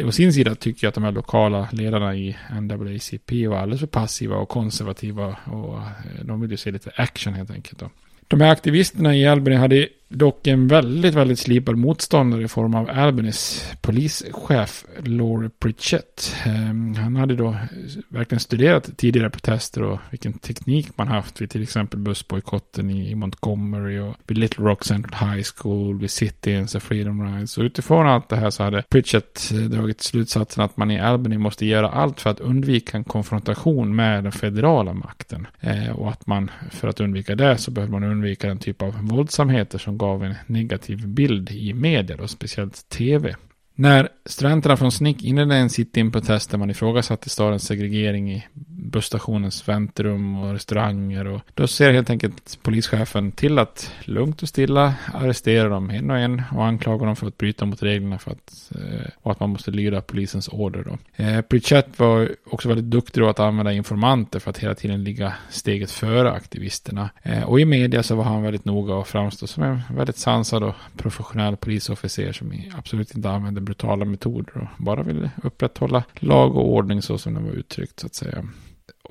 å 0.05 0.11
sin 0.11 0.33
sida 0.33 0.55
tycker 0.55 0.85
jag 0.85 0.89
att 0.89 0.95
de 0.95 1.03
här 1.03 1.11
lokala 1.11 1.67
ledarna 1.71 2.15
i 2.15 2.37
NAACP 2.61 3.47
var 3.47 3.57
alldeles 3.57 3.79
för 3.79 3.87
passiva 3.87 4.35
och 4.35 4.49
konservativa 4.49 5.37
och 5.45 5.77
eh, 5.77 6.25
de 6.25 6.41
ville 6.41 6.57
se 6.57 6.71
lite 6.71 6.91
action 6.95 7.33
helt 7.33 7.51
enkelt. 7.51 7.79
Då. 7.79 7.89
De 8.27 8.41
här 8.41 8.51
aktivisterna 8.51 9.15
i 9.15 9.27
Albany 9.27 9.55
hade 9.55 9.87
dock 10.11 10.47
en 10.47 10.67
väldigt, 10.67 11.13
väldigt 11.13 11.39
slipad 11.39 11.77
motståndare 11.77 12.43
i 12.43 12.47
form 12.47 12.75
av 12.75 12.89
Albanys 12.89 13.71
polischef 13.81 14.85
Laurie 15.03 15.49
Pritchett. 15.59 16.35
Ehm, 16.45 16.95
han 16.95 17.15
hade 17.15 17.35
då 17.35 17.55
verkligen 18.09 18.39
studerat 18.39 18.97
tidigare 18.97 19.29
protester 19.29 19.83
och 19.83 19.99
vilken 20.09 20.33
teknik 20.33 20.97
man 20.97 21.07
haft 21.07 21.41
vid 21.41 21.49
till 21.49 21.63
exempel 21.63 21.99
bussbojkotten 21.99 22.89
i 22.89 23.15
Montgomery 23.15 23.99
och 23.99 24.15
vid 24.27 24.37
Little 24.37 24.65
Rock 24.65 24.83
Central 24.85 25.29
High 25.29 25.43
School, 25.55 25.99
vid 25.99 26.11
City-ins 26.11 26.75
och 26.75 26.83
Freedom 26.83 27.25
Rides. 27.25 27.57
Och 27.57 27.63
utifrån 27.63 28.07
allt 28.07 28.29
det 28.29 28.35
här 28.35 28.49
så 28.49 28.63
hade 28.63 28.83
Pritchett 28.89 29.51
eh, 29.51 29.57
dragit 29.57 30.01
slutsatsen 30.01 30.63
att 30.63 30.77
man 30.77 30.91
i 30.91 30.99
Albany 30.99 31.37
måste 31.37 31.65
göra 31.65 31.89
allt 31.89 32.21
för 32.21 32.29
att 32.29 32.39
undvika 32.39 32.97
en 32.97 33.03
konfrontation 33.03 33.95
med 33.95 34.23
den 34.23 34.31
federala 34.31 34.93
makten. 34.93 35.47
Eh, 35.59 35.89
och 35.89 36.09
att 36.09 36.27
man 36.27 36.51
för 36.71 36.87
att 36.87 36.99
undvika 36.99 37.35
det 37.35 37.57
så 37.57 37.71
behöver 37.71 37.91
man 37.91 38.03
undvika 38.03 38.47
den 38.47 38.57
typ 38.57 38.81
av 38.81 38.95
våldsamheter 39.01 39.77
som 39.77 39.97
gav 40.01 40.23
en 40.23 40.35
negativ 40.47 41.07
bild 41.07 41.51
i 41.51 41.73
medier 41.73 42.21
och 42.21 42.29
speciellt 42.29 42.89
tv. 42.89 43.35
När 43.81 44.09
studenterna 44.25 44.77
från 44.77 44.91
snick 44.91 45.23
inledde 45.23 45.55
en 45.55 45.69
sit-in-protest 45.69 46.51
där 46.51 46.57
man 46.57 46.69
ifrågasatte 46.69 47.29
stadens 47.29 47.63
segregering 47.63 48.31
i 48.31 48.43
busstationens 48.91 49.67
väntrum 49.67 50.37
och 50.37 50.53
restauranger. 50.53 51.27
Och 51.27 51.41
då 51.53 51.67
ser 51.67 51.93
helt 51.93 52.09
enkelt 52.09 52.59
polischefen 52.61 53.31
till 53.31 53.59
att 53.59 53.93
lugnt 54.03 54.41
och 54.41 54.49
stilla 54.49 54.93
arrestera 55.13 55.69
dem 55.69 55.89
en 55.89 56.11
och 56.11 56.17
en 56.17 56.41
och 56.51 56.65
anklaga 56.65 57.05
dem 57.05 57.15
för 57.15 57.27
att 57.27 57.37
bryta 57.37 57.65
mot 57.65 57.83
reglerna 57.83 58.19
för 58.19 58.31
att, 58.31 58.71
eh, 58.75 59.09
och 59.21 59.31
att 59.31 59.39
man 59.39 59.49
måste 59.49 59.71
lyda 59.71 60.01
polisens 60.01 60.47
order. 60.47 60.83
Då. 60.83 61.23
Eh, 61.23 61.41
Pritchett 61.41 61.99
var 61.99 62.29
också 62.45 62.67
väldigt 62.67 62.91
duktig 62.91 63.23
då 63.23 63.29
att 63.29 63.39
använda 63.39 63.73
informanter 63.73 64.39
för 64.39 64.49
att 64.49 64.57
hela 64.57 64.75
tiden 64.75 65.03
ligga 65.03 65.33
steget 65.49 65.91
före 65.91 66.31
aktivisterna. 66.31 67.09
Eh, 67.23 67.43
och 67.43 67.59
i 67.59 67.65
media 67.65 68.03
så 68.03 68.15
var 68.15 68.23
han 68.23 68.43
väldigt 68.43 68.65
noga 68.65 68.95
och 68.95 69.07
framstod 69.07 69.49
som 69.49 69.63
en 69.63 69.81
väldigt 69.95 70.17
sansad 70.17 70.63
och 70.63 70.75
professionell 70.97 71.57
polisofficer 71.57 72.31
som 72.31 72.53
absolut 72.77 73.15
inte 73.15 73.29
använde 73.29 73.61
brutala 73.71 74.05
metoder 74.05 74.57
och 74.57 74.83
bara 74.83 75.03
ville 75.03 75.31
upprätthålla 75.43 76.03
lag 76.19 76.57
och 76.57 76.73
ordning 76.73 77.01
så 77.01 77.17
som 77.17 77.33
den 77.33 77.45
var 77.45 77.51
uttryckt 77.51 77.99
så 77.99 78.07
att 78.07 78.15
säga. 78.15 78.43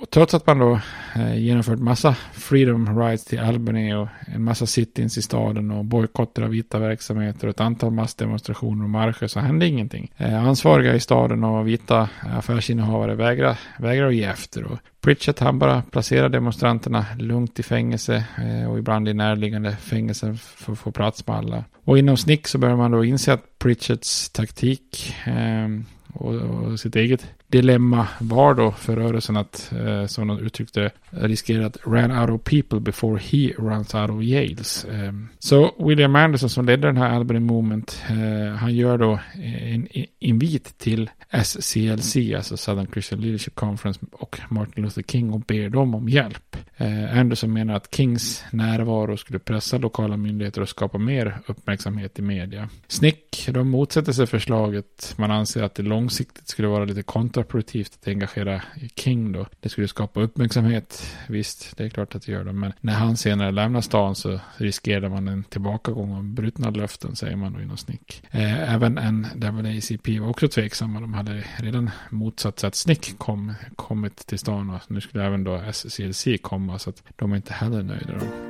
Och 0.00 0.10
trots 0.10 0.34
att 0.34 0.46
man 0.46 0.58
då 0.58 0.80
eh, 1.14 1.38
genomfört 1.38 1.78
massa 1.78 2.16
freedom 2.32 2.98
rights 2.98 3.24
till 3.24 3.38
Albany 3.38 3.94
och 3.94 4.08
en 4.26 4.44
massa 4.44 4.66
sittins 4.66 5.18
i 5.18 5.22
staden 5.22 5.70
och 5.70 5.84
bojkotter 5.84 6.42
av 6.42 6.50
vita 6.50 6.78
verksamheter 6.78 7.46
och 7.46 7.50
ett 7.50 7.60
antal 7.60 7.90
massdemonstrationer 7.90 8.84
och 8.84 8.90
marscher 8.90 9.26
så 9.26 9.40
hände 9.40 9.66
ingenting. 9.66 10.12
Eh, 10.16 10.44
ansvariga 10.44 10.94
i 10.94 11.00
staden 11.00 11.44
och 11.44 11.68
vita 11.68 12.08
affärsinnehavare 12.20 13.14
vägrar, 13.14 13.58
vägrar 13.78 14.08
att 14.08 14.14
ge 14.14 14.24
efter. 14.24 14.64
Och 14.64 14.78
Pritchett 15.00 15.38
han 15.38 15.58
bara 15.58 15.82
placerar 15.82 16.28
demonstranterna 16.28 17.06
lugnt 17.18 17.58
i 17.58 17.62
fängelse 17.62 18.24
eh, 18.38 18.70
och 18.70 18.78
ibland 18.78 19.08
i 19.08 19.14
närliggande 19.14 19.76
fängelser 19.76 20.34
för 20.34 20.72
att 20.72 20.78
få 20.78 20.92
plats 20.92 21.26
med 21.26 21.36
alla. 21.36 21.64
Och 21.84 21.98
inom 21.98 22.16
snick 22.16 22.48
så 22.48 22.58
börjar 22.58 22.76
man 22.76 22.90
då 22.90 23.04
inse 23.04 23.32
att 23.32 23.58
Pritchetts 23.58 24.30
taktik 24.30 25.14
eh, 25.26 25.68
Och, 26.12 26.34
och 26.34 26.80
sitt 26.80 26.96
eget 26.96 27.26
dilemma 27.50 28.08
var 28.20 28.54
då 28.54 28.70
för 28.70 28.96
rörelsen 28.96 29.36
att, 29.36 29.72
eh, 29.72 30.06
som 30.06 30.28
de 30.28 30.38
uttryckte 30.38 30.90
riskera 31.10 31.66
att 31.66 31.76
ran 31.86 32.10
out 32.10 32.30
of 32.30 32.44
people 32.44 32.80
before 32.80 33.20
he 33.20 33.52
runs 33.58 33.94
out 33.94 34.10
of 34.10 34.22
Yales. 34.22 34.84
Eh, 34.84 35.12
så 35.38 35.74
William 35.78 36.16
Anderson 36.16 36.50
som 36.50 36.66
ledde 36.66 36.88
den 36.88 36.96
här 36.96 37.10
Albany 37.10 37.40
Movement, 37.40 38.02
eh, 38.08 38.54
han 38.56 38.74
gör 38.74 38.98
då 38.98 39.18
en 39.34 39.88
invit 40.18 40.78
till 40.78 41.10
SCLC, 41.30 42.16
alltså 42.36 42.56
Southern 42.56 42.86
Christian 42.92 43.20
Leadership 43.20 43.54
Conference 43.54 44.00
och 44.12 44.40
Martin 44.48 44.84
Luther 44.84 45.02
King 45.02 45.32
och 45.32 45.40
ber 45.40 45.68
dem 45.68 45.94
om 45.94 46.08
hjälp. 46.08 46.56
Eh, 46.76 47.18
Anderson 47.18 47.52
menar 47.52 47.74
att 47.74 47.94
Kings 47.94 48.44
närvaro 48.50 49.16
skulle 49.16 49.38
pressa 49.38 49.78
lokala 49.78 50.16
myndigheter 50.16 50.60
och 50.60 50.68
skapa 50.68 50.98
mer 50.98 51.38
uppmärksamhet 51.46 52.18
i 52.18 52.22
media. 52.22 52.68
Snick, 52.88 53.48
de 53.50 53.70
motsätter 53.70 54.12
sig 54.12 54.26
förslaget. 54.26 55.14
Man 55.16 55.30
anser 55.30 55.62
att 55.62 55.74
det 55.74 55.82
långsiktigt 55.82 56.48
skulle 56.48 56.68
vara 56.68 56.84
lite 56.84 57.02
kontraproduktivt 57.40 57.98
att 58.00 58.08
engagera 58.08 58.62
King 58.96 59.32
då. 59.32 59.46
Det 59.60 59.68
skulle 59.68 59.88
skapa 59.88 60.20
uppmärksamhet. 60.20 61.16
Visst, 61.28 61.76
det 61.76 61.84
är 61.84 61.88
klart 61.88 62.14
att 62.14 62.26
det 62.26 62.32
gör 62.32 62.44
det. 62.44 62.52
Men 62.52 62.72
när 62.80 62.92
han 62.92 63.16
senare 63.16 63.50
lämnar 63.50 63.80
stan 63.80 64.14
så 64.14 64.40
riskerar 64.56 65.08
man 65.08 65.28
en 65.28 65.44
tillbakagång 65.44 66.14
av 66.14 66.24
brutna 66.24 66.70
löften, 66.70 67.16
säger 67.16 67.36
man 67.36 67.52
då 67.52 67.60
inom 67.60 67.76
Snick. 67.76 68.22
Eh, 68.30 68.74
även 68.74 68.94
NAACP 69.34 70.20
var 70.20 70.28
också 70.28 70.48
tveksamma. 70.48 71.00
De 71.00 71.14
hade 71.14 71.44
redan 71.56 71.90
motsatt 72.10 72.58
sig 72.58 72.68
att 72.68 72.74
Snick 72.74 73.18
kom, 73.18 73.54
kommit 73.76 74.26
till 74.26 74.38
stan 74.38 74.70
och 74.70 74.80
nu 74.88 75.00
skulle 75.00 75.24
även 75.24 75.44
då 75.44 75.62
SCLC 75.72 76.26
komma 76.42 76.78
så 76.78 76.90
att 76.90 77.02
de 77.16 77.32
är 77.32 77.36
inte 77.36 77.52
heller 77.52 77.82
nöjda. 77.82 78.12
Då. 78.20 78.49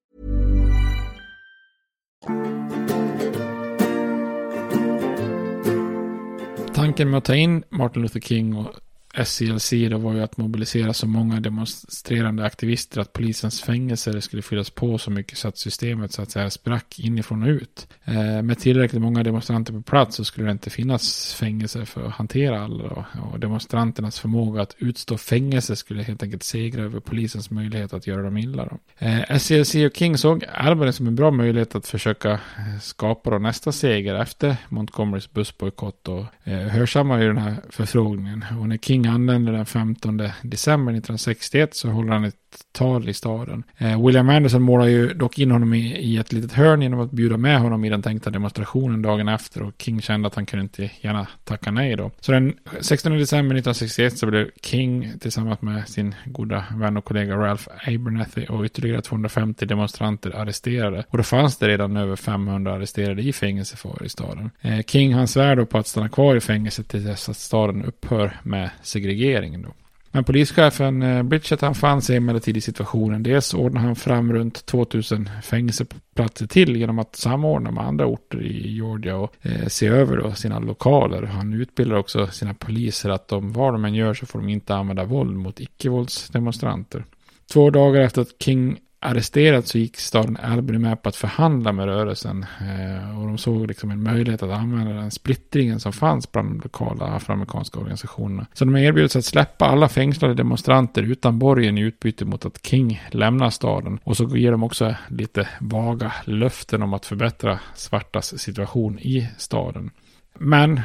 Tanken 6.73 7.09
med 7.09 7.17
att 7.17 7.25
ta 7.25 7.35
in 7.35 7.63
Martin 7.69 8.01
Luther 8.01 8.19
King 8.19 8.55
och 8.55 8.67
SCLC 9.13 9.73
då 9.89 9.97
var 9.97 10.13
ju 10.13 10.21
att 10.21 10.37
mobilisera 10.37 10.93
så 10.93 11.07
många 11.07 11.39
demonstrerande 11.39 12.45
aktivister 12.45 13.01
att 13.01 13.13
polisens 13.13 13.61
fängelser 13.61 14.19
skulle 14.19 14.41
fyllas 14.41 14.69
på 14.69 14.97
så 14.97 15.11
mycket 15.11 15.37
så 15.37 15.47
att 15.47 15.57
systemet 15.57 16.11
så 16.11 16.21
att 16.21 16.31
säga 16.31 16.49
sprack 16.49 16.99
inifrån 16.99 17.43
och 17.43 17.49
ut. 17.49 17.87
Eh, 18.05 18.41
med 18.41 18.59
tillräckligt 18.59 19.01
många 19.01 19.23
demonstranter 19.23 19.73
på 19.73 19.81
plats 19.81 20.15
så 20.15 20.23
skulle 20.23 20.47
det 20.47 20.51
inte 20.51 20.69
finnas 20.69 21.33
fängelser 21.33 21.85
för 21.85 22.07
att 22.07 22.13
hantera 22.13 22.63
alla 22.63 22.83
då. 22.83 23.05
Och 23.31 23.39
demonstranternas 23.39 24.19
förmåga 24.19 24.61
att 24.61 24.75
utstå 24.77 25.17
fängelse 25.17 25.75
skulle 25.75 26.03
helt 26.03 26.23
enkelt 26.23 26.43
segra 26.43 26.83
över 26.83 26.99
polisens 26.99 27.49
möjlighet 27.51 27.93
att 27.93 28.07
göra 28.07 28.21
dem 28.21 28.37
illa 28.37 28.65
då. 28.65 28.77
Eh, 29.05 29.37
SCLC 29.37 29.75
och 29.75 29.95
King 29.95 30.17
såg 30.17 30.45
Albany 30.53 30.91
som 30.91 31.07
en 31.07 31.15
bra 31.15 31.31
möjlighet 31.31 31.75
att 31.75 31.87
försöka 31.87 32.31
eh, 32.31 32.79
skapa 32.81 33.29
då 33.29 33.37
nästa 33.39 33.71
seger 33.71 34.15
efter 34.15 34.55
Montgomerys 34.69 35.33
bussbojkott 35.33 36.07
och 36.07 36.25
eh, 36.43 36.59
hörsammar 36.59 37.21
ju 37.21 37.27
den 37.27 37.37
här 37.37 37.55
förfrågningen. 37.69 38.45
Och 38.59 38.69
när 38.69 38.77
King 38.77 39.00
King 39.01 39.11
anländer 39.11 39.53
den 39.53 39.65
15 39.65 40.17
december 40.41 40.91
1961 40.93 41.75
så 41.75 41.89
håller 41.89 42.13
han 42.13 42.23
ett 42.23 42.35
tal 42.71 43.09
i 43.09 43.13
staden. 43.13 43.63
Eh, 43.77 44.05
William 44.05 44.29
Anderson 44.29 44.61
målar 44.61 44.85
ju 44.85 45.13
dock 45.13 45.39
in 45.39 45.51
honom 45.51 45.73
i, 45.73 45.97
i, 45.97 46.17
ett 46.17 46.33
litet 46.33 46.53
hörn 46.53 46.81
genom 46.81 46.99
att 46.99 47.11
bjuda 47.11 47.37
med 47.37 47.59
honom 47.59 47.85
i 47.85 47.89
den 47.89 48.01
tänkta 48.01 48.29
demonstrationen 48.29 49.01
dagen 49.01 49.27
efter 49.27 49.61
och 49.61 49.73
King 49.77 50.01
kände 50.01 50.27
att 50.27 50.35
han 50.35 50.45
kunde 50.45 50.63
inte 50.63 50.89
gärna 51.01 51.27
tacka 51.43 51.71
nej 51.71 51.95
då. 51.95 52.11
Så 52.19 52.31
den 52.31 52.53
16 52.81 53.17
december 53.17 53.55
1961 53.55 54.17
så 54.17 54.25
blev 54.25 54.49
King 54.61 55.13
tillsammans 55.19 55.61
med 55.61 55.87
sin 55.87 56.15
goda 56.25 56.65
vän 56.75 56.97
och 56.97 57.05
kollega 57.05 57.35
Ralph 57.35 57.67
Abernathy 57.87 58.45
och 58.45 58.65
ytterligare 58.65 59.01
250 59.01 59.65
demonstranter 59.65 60.35
arresterade. 60.35 61.03
Och 61.09 61.17
då 61.17 61.23
fanns 61.23 61.57
det 61.57 61.67
redan 61.67 61.97
över 61.97 62.15
500 62.15 62.73
arresterade 62.73 63.21
i 63.21 63.33
fängelseförvar 63.33 64.03
i 64.03 64.09
staden. 64.09 64.49
Eh, 64.61 64.81
King 64.81 65.13
han 65.13 65.27
svär 65.27 65.55
då 65.55 65.65
på 65.65 65.77
att 65.77 65.87
stanna 65.87 66.09
kvar 66.09 66.35
i 66.35 66.39
fängelset 66.39 66.87
till 66.87 67.03
dess 67.03 67.29
att 67.29 67.37
staden 67.37 67.85
upphör 67.85 68.37
med 68.43 68.69
segregeringen 68.91 69.61
då. 69.61 69.73
Men 70.11 70.23
polischefen 70.23 71.01
eh, 71.01 71.23
Bridget 71.23 71.61
han 71.61 71.75
fann 71.75 72.01
sig 72.01 72.17
emellertid 72.17 72.57
i 72.57 72.61
situationen. 72.61 73.23
Dels 73.23 73.53
ordnade 73.53 73.85
han 73.85 73.95
fram 73.95 74.33
runt 74.33 74.65
2000 74.65 75.29
fängelseplatser 75.43 76.47
till 76.47 76.75
genom 76.75 76.99
att 76.99 77.15
samordna 77.15 77.71
med 77.71 77.83
andra 77.83 78.05
orter 78.05 78.41
i 78.41 78.71
Georgia 78.71 79.17
och 79.17 79.33
eh, 79.41 79.67
se 79.67 79.87
över 79.87 80.17
då 80.17 80.33
sina 80.33 80.59
lokaler. 80.59 81.23
Han 81.23 81.53
utbildar 81.53 81.95
också 81.95 82.27
sina 82.27 82.53
poliser 82.53 83.09
att 83.09 83.27
de, 83.27 83.53
vad 83.53 83.73
de 83.73 83.85
än 83.85 83.95
gör 83.95 84.13
så 84.13 84.25
får 84.25 84.39
de 84.39 84.49
inte 84.49 84.75
använda 84.75 85.03
våld 85.03 85.37
mot 85.37 85.59
icke-våldsdemonstranter. 85.59 87.05
Två 87.53 87.69
dagar 87.69 88.01
efter 88.01 88.21
att 88.21 88.43
King 88.43 88.77
arresterat 89.01 89.67
så 89.67 89.77
gick 89.77 89.97
staden 89.97 90.37
Albany 90.37 90.77
med 90.77 91.01
på 91.01 91.09
att 91.09 91.15
förhandla 91.15 91.71
med 91.71 91.85
rörelsen. 91.85 92.45
Eh, 92.59 93.19
och 93.19 93.27
de 93.27 93.37
såg 93.37 93.67
liksom 93.67 93.91
en 93.91 94.03
möjlighet 94.03 94.43
att 94.43 94.51
använda 94.51 94.93
den 94.93 95.11
splittringen 95.11 95.79
som 95.79 95.93
fanns 95.93 96.31
bland 96.31 96.49
de 96.49 96.61
lokala 96.63 97.05
afroamerikanska 97.05 97.79
organisationerna. 97.79 98.45
Så 98.53 98.65
de 98.65 98.75
erbjöd 98.75 99.11
sig 99.11 99.19
att 99.19 99.25
släppa 99.25 99.65
alla 99.65 99.89
fängslade 99.89 100.33
demonstranter 100.33 101.03
utan 101.03 101.39
borgen 101.39 101.77
i 101.77 101.81
utbyte 101.81 102.25
mot 102.25 102.45
att 102.45 102.65
King 102.65 103.03
lämnar 103.11 103.49
staden. 103.49 103.99
Och 104.03 104.17
så 104.17 104.37
ger 104.37 104.51
de 104.51 104.63
också 104.63 104.95
lite 105.07 105.47
vaga 105.59 106.13
löften 106.25 106.83
om 106.83 106.93
att 106.93 107.05
förbättra 107.05 107.59
svartas 107.75 108.39
situation 108.39 108.99
i 108.99 109.27
staden. 109.37 109.91
Men 110.33 110.81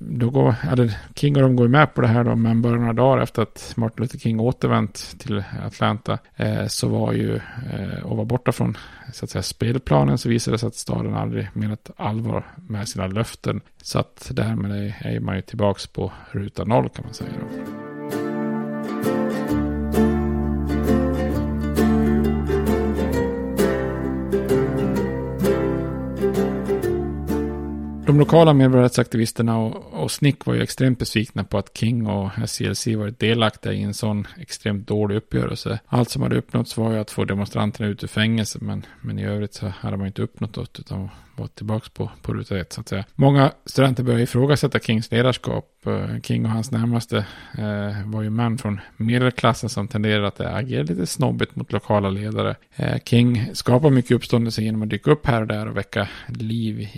då 0.00 0.30
går, 0.30 0.54
eller 0.70 0.96
King 1.14 1.36
och 1.36 1.42
de 1.42 1.56
går 1.56 1.68
med 1.68 1.94
på 1.94 2.00
det 2.00 2.06
här 2.06 2.24
då, 2.24 2.36
men 2.36 2.62
bara 2.62 2.76
några 2.76 2.92
dagar 2.92 3.22
efter 3.22 3.42
att 3.42 3.72
Martin 3.76 4.02
Luther 4.02 4.18
King 4.18 4.40
återvänt 4.40 5.16
till 5.18 5.44
Atlanta 5.66 6.18
eh, 6.36 6.66
så 6.66 6.88
var 6.88 7.12
ju, 7.12 7.36
eh, 7.72 8.02
och 8.04 8.16
var 8.16 8.24
borta 8.24 8.52
från 8.52 8.76
så 9.12 9.24
att 9.24 9.30
säga 9.30 9.42
spelplanen 9.42 10.18
så 10.18 10.28
visade 10.28 10.54
det 10.54 10.58
sig 10.58 10.66
att 10.66 10.74
staden 10.74 11.14
aldrig 11.14 11.48
menat 11.52 11.90
allvar 11.96 12.44
med 12.56 12.88
sina 12.88 13.06
löften. 13.06 13.60
Så 13.82 13.98
att 13.98 14.30
därmed 14.34 14.70
är, 14.70 15.06
är 15.06 15.20
man 15.20 15.36
ju 15.36 15.42
tillbaks 15.42 15.86
på 15.86 16.12
ruta 16.30 16.64
noll 16.64 16.88
kan 16.88 17.04
man 17.04 17.14
säga 17.14 17.30
då. 17.40 17.46
De 28.10 28.18
lokala 28.18 28.52
medborgarrättsaktivisterna 28.52 29.58
och, 29.58 30.02
och 30.02 30.10
Snick 30.10 30.46
var 30.46 30.54
ju 30.54 30.62
extremt 30.62 30.98
besvikna 30.98 31.44
på 31.44 31.58
att 31.58 31.78
King 31.78 32.06
och 32.06 32.30
SCLC 32.46 32.86
varit 32.86 33.18
delaktiga 33.18 33.72
i 33.72 33.82
en 33.82 33.94
sån 33.94 34.26
extremt 34.38 34.88
dålig 34.88 35.16
uppgörelse. 35.16 35.78
Allt 35.86 36.10
som 36.10 36.22
hade 36.22 36.38
uppnåtts 36.38 36.76
var 36.76 36.92
ju 36.92 36.98
att 36.98 37.10
få 37.10 37.24
demonstranterna 37.24 37.88
ut 37.88 38.04
ur 38.04 38.08
fängelse, 38.08 38.58
men, 38.62 38.86
men 39.00 39.18
i 39.18 39.24
övrigt 39.24 39.54
så 39.54 39.68
hade 39.68 39.96
man 39.96 40.06
inte 40.06 40.22
uppnått 40.22 40.56
något, 40.56 40.78
utan 40.78 41.08
var 41.40 41.46
tillbaka 41.46 41.88
på, 41.94 42.10
på 42.22 42.34
ruta 42.34 42.58
ett 42.58 42.72
så 42.72 42.80
att 42.80 42.88
säga. 42.88 43.04
Många 43.14 43.52
studenter 43.64 44.02
började 44.02 44.22
ifrågasätta 44.22 44.78
Kings 44.78 45.10
ledarskap. 45.10 45.86
Eh, 45.86 46.20
King 46.22 46.44
och 46.44 46.50
hans 46.50 46.70
närmaste 46.70 47.16
eh, 47.58 48.06
var 48.06 48.22
ju 48.22 48.30
män 48.30 48.58
från 48.58 48.80
medelklassen 48.96 49.68
som 49.68 49.88
tenderade 49.88 50.26
att 50.26 50.40
agera 50.40 50.82
lite 50.82 51.06
snobbigt 51.06 51.56
mot 51.56 51.72
lokala 51.72 52.10
ledare. 52.10 52.56
Eh, 52.76 52.98
King 53.04 53.50
skapar 53.52 53.90
mycket 53.90 54.10
uppståndelse 54.10 54.62
genom 54.62 54.82
att 54.82 54.90
dyka 54.90 55.10
upp 55.10 55.26
här 55.26 55.40
och 55.40 55.46
där 55.46 55.68
och 55.68 55.76
väcka 55.76 56.08
liv 56.28 56.88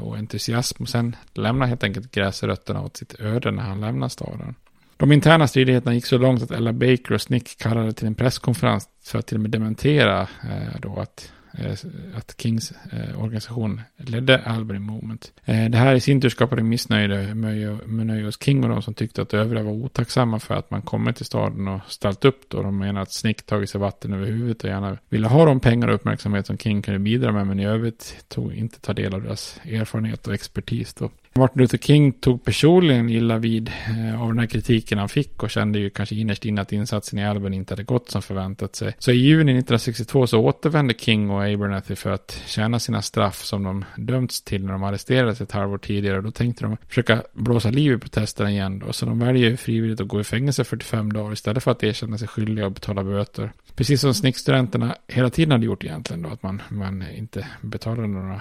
och 0.00 0.16
entusiasm 0.16 0.82
och 0.82 0.88
sen 0.88 1.16
lämna 1.34 1.66
helt 1.66 1.84
enkelt 1.84 2.12
gräsrötterna 2.12 2.82
åt 2.82 2.96
sitt 2.96 3.20
öde 3.20 3.50
när 3.50 3.62
han 3.62 3.80
lämnar 3.80 4.08
staden. 4.08 4.54
De 5.00 5.12
interna 5.12 5.46
stridigheterna 5.46 5.94
gick 5.94 6.06
så 6.06 6.18
långt 6.18 6.42
att 6.42 6.50
Ella 6.50 6.72
Baker 6.72 7.12
och 7.12 7.20
Snick 7.20 7.58
kallade 7.58 7.92
till 7.92 8.06
en 8.06 8.14
presskonferens 8.14 8.88
för 9.04 9.18
att 9.18 9.26
till 9.26 9.36
och 9.36 9.40
med 9.40 9.50
dementera 9.50 10.20
eh, 10.20 10.80
då 10.80 11.00
att 11.00 11.32
Eh, 11.58 11.72
att 12.14 12.34
Kings 12.38 12.72
eh, 12.92 13.22
organisation 13.22 13.80
ledde 13.96 14.38
Albury 14.38 14.78
Movement. 14.78 15.32
Eh, 15.44 15.70
det 15.70 15.78
här 15.78 15.94
i 15.94 16.00
sin 16.00 16.20
tur 16.20 16.28
skapade 16.28 16.62
missnöje 16.62 17.34
med 17.34 18.24
hos 18.24 18.42
King 18.42 18.64
och 18.64 18.70
de 18.70 18.82
som 18.82 18.94
tyckte 18.94 19.22
att 19.22 19.34
övriga 19.34 19.62
var 19.62 19.72
otacksamma 19.72 20.38
för 20.38 20.54
att 20.54 20.70
man 20.70 20.82
kommit 20.82 21.16
till 21.16 21.26
staden 21.26 21.68
och 21.68 21.80
ställt 21.86 22.24
upp 22.24 22.48
då. 22.48 22.62
De 22.62 22.78
menar 22.78 23.02
att 23.02 23.12
Snick 23.12 23.42
tagit 23.42 23.70
sig 23.70 23.80
vatten 23.80 24.12
över 24.12 24.26
huvudet 24.26 24.64
och 24.64 24.70
gärna 24.70 24.98
ville 25.08 25.28
ha 25.28 25.44
de 25.44 25.60
pengar 25.60 25.88
och 25.88 25.94
uppmärksamhet 25.94 26.46
som 26.46 26.58
King 26.58 26.82
kunde 26.82 27.00
bidra 27.00 27.32
med 27.32 27.46
men 27.46 27.60
i 27.60 27.66
övrigt 27.66 28.24
tog 28.28 28.54
inte 28.54 28.80
ta 28.80 28.92
del 28.92 29.14
av 29.14 29.22
deras 29.22 29.60
erfarenhet 29.64 30.26
och 30.26 30.34
expertis 30.34 30.94
då. 30.94 31.10
Martin 31.34 31.62
Luther 31.62 31.78
King 31.78 32.12
tog 32.12 32.44
personligen 32.44 33.08
illa 33.08 33.38
vid 33.38 33.68
eh, 33.68 34.22
av 34.22 34.28
den 34.28 34.38
här 34.38 34.46
kritiken 34.46 34.98
han 34.98 35.08
fick 35.08 35.42
och 35.42 35.50
kände 35.50 35.78
ju 35.78 35.90
kanske 35.90 36.14
innerst 36.14 36.44
inne 36.44 36.62
att 36.62 36.72
insatsen 36.72 37.18
i 37.18 37.26
Alben 37.26 37.54
inte 37.54 37.72
hade 37.72 37.82
gått 37.82 38.10
som 38.10 38.22
förväntat 38.22 38.76
sig. 38.76 38.94
Så 38.98 39.10
i 39.10 39.14
juni 39.14 39.52
1962 39.52 40.26
så 40.26 40.40
återvände 40.40 40.94
King 40.94 41.30
och 41.30 41.42
Abernathy 41.44 41.96
för 41.96 42.10
att 42.10 42.42
tjäna 42.46 42.78
sina 42.78 43.02
straff 43.02 43.44
som 43.44 43.62
de 43.62 43.84
dömts 43.96 44.42
till 44.42 44.64
när 44.64 44.72
de 44.72 44.82
arresterades 44.82 45.40
ett 45.40 45.52
halvår 45.52 45.78
tidigare. 45.78 46.20
Då 46.20 46.30
tänkte 46.30 46.64
de 46.64 46.76
försöka 46.88 47.22
blåsa 47.32 47.70
liv 47.70 47.92
i 47.92 47.98
protesterna 47.98 48.50
igen 48.50 48.78
då. 48.78 48.92
Så 48.92 49.06
de 49.06 49.18
väljer 49.18 49.56
frivilligt 49.56 50.00
att 50.00 50.08
gå 50.08 50.20
i 50.20 50.24
fängelse 50.24 50.64
45 50.64 51.12
dagar 51.12 51.32
istället 51.32 51.64
för 51.64 51.70
att 51.70 51.82
erkänna 51.82 52.18
sig 52.18 52.28
skyldiga 52.28 52.66
och 52.66 52.72
betala 52.72 53.04
böter. 53.04 53.52
Precis 53.80 54.00
som 54.00 54.14
snickstudenterna 54.14 54.96
hela 55.08 55.30
tiden 55.30 55.52
hade 55.52 55.66
gjort 55.66 55.84
egentligen 55.84 56.22
då, 56.22 56.28
att 56.28 56.42
man, 56.42 56.62
man 56.68 57.04
inte 57.16 57.46
betalade 57.60 58.08
några, 58.08 58.40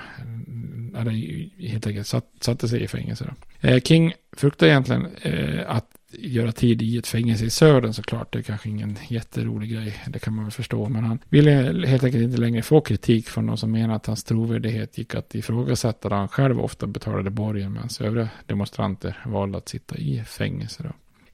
eller 0.97 1.11
helt 1.69 1.87
enkelt 1.87 2.07
satt, 2.07 2.25
satte 2.39 2.67
sig 2.67 2.83
i 2.83 2.87
fängelse. 2.87 3.25
Då. 3.25 3.67
Eh, 3.67 3.81
King 3.81 4.13
fruktar 4.37 4.67
egentligen 4.67 5.07
eh, 5.21 5.75
att 5.75 5.85
göra 6.11 6.51
tid 6.51 6.81
i 6.81 6.97
ett 6.97 7.07
fängelse 7.07 7.45
i 7.45 7.49
södern 7.49 7.93
såklart. 7.93 8.33
Det 8.33 8.39
är 8.39 8.43
kanske 8.43 8.69
ingen 8.69 8.97
jätterolig 9.07 9.71
grej, 9.71 10.03
det 10.07 10.19
kan 10.19 10.35
man 10.35 10.45
väl 10.45 10.51
förstå. 10.51 10.89
Men 10.89 11.03
han 11.03 11.19
ville 11.29 11.51
helt 11.87 12.03
enkelt 12.03 12.23
inte 12.23 12.37
längre 12.37 12.61
få 12.61 12.81
kritik 12.81 13.29
från 13.29 13.45
de 13.45 13.57
som 13.57 13.71
menar 13.71 13.95
att 13.95 14.05
hans 14.05 14.23
trovärdighet 14.23 14.97
gick 14.97 15.15
att 15.15 15.35
ifrågasätta 15.35 16.09
då 16.09 16.15
han 16.15 16.27
själv 16.27 16.61
ofta 16.61 16.87
betalade 16.87 17.29
borgen 17.29 17.73
medan 17.73 17.89
övriga 17.99 18.29
demonstranter 18.45 19.17
valde 19.25 19.57
att 19.57 19.69
sitta 19.69 19.97
i 19.97 20.23
fängelse. 20.27 20.83
Då. 20.83 20.89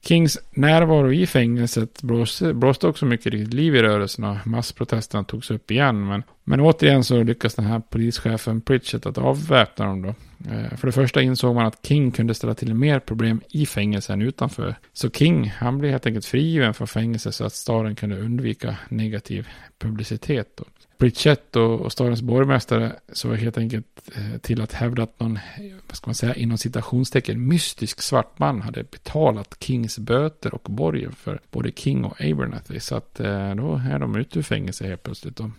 Kings 0.06 0.38
närvaro 0.50 1.12
i 1.12 1.26
fängelset 1.26 2.02
blåste, 2.02 2.54
blåste 2.54 2.86
också 2.86 3.06
mycket 3.06 3.32
liv 3.32 3.76
i 3.76 3.82
rörelsen 3.82 4.24
och 4.24 4.46
massprotesterna 4.46 5.24
togs 5.24 5.50
upp 5.50 5.70
igen. 5.70 6.06
Men, 6.06 6.22
men 6.44 6.60
återigen 6.60 7.04
så 7.04 7.22
lyckas 7.22 7.54
den 7.54 7.64
här 7.64 7.80
polischefen 7.90 8.60
Pritchett 8.60 9.06
att 9.06 9.18
avväpna 9.18 9.86
dem 9.86 10.02
då. 10.02 10.08
Eh, 10.50 10.76
för 10.76 10.86
det 10.86 10.92
första 10.92 11.22
insåg 11.22 11.54
man 11.54 11.66
att 11.66 11.86
King 11.86 12.10
kunde 12.10 12.34
ställa 12.34 12.54
till 12.54 12.74
mer 12.74 13.00
problem 13.00 13.40
i 13.48 13.66
fängelse 13.66 14.12
än 14.12 14.22
utanför. 14.22 14.74
Så 14.92 15.10
King, 15.10 15.52
han 15.58 15.78
blev 15.78 15.90
helt 15.90 16.06
enkelt 16.06 16.26
frigiven 16.26 16.74
från 16.74 16.88
fängelse 16.88 17.32
så 17.32 17.44
att 17.44 17.52
staden 17.52 17.94
kunde 17.94 18.20
undvika 18.20 18.76
negativ 18.88 19.48
publicitet. 19.78 20.48
Då. 20.56 20.64
Pritchett 20.98 21.56
och, 21.56 21.80
och 21.80 21.92
stadens 21.92 22.22
borgmästare 22.22 22.92
såg 23.12 23.36
helt 23.36 23.58
enkelt 23.58 23.86
eh, 24.16 24.38
till 24.40 24.60
att 24.60 24.72
hävda 24.72 25.02
att 25.02 25.20
någon, 25.20 25.38
vad 25.86 25.96
ska 25.96 26.06
man 26.06 26.14
säga, 26.14 26.34
inom 26.34 26.58
citationstecken 26.58 27.48
mystisk 27.48 28.02
svart 28.02 28.38
man 28.38 28.62
hade 28.62 28.82
betalat 28.82 29.56
Kings 29.60 29.98
böter 29.98 30.54
och 30.54 30.62
borgen 30.70 31.12
för 31.12 31.40
både 31.50 31.72
King 31.72 32.04
och 32.04 32.20
Abernathy. 32.20 32.80
Så 32.80 32.96
att 32.96 33.20
eh, 33.20 33.54
då 33.54 33.80
är 33.90 33.98
de 33.98 34.16
ute 34.16 34.38
ur 34.38 34.42
fängelse 34.42 34.86
helt 34.86 35.02
plötsligt. 35.02 35.36
Då. 35.36 35.50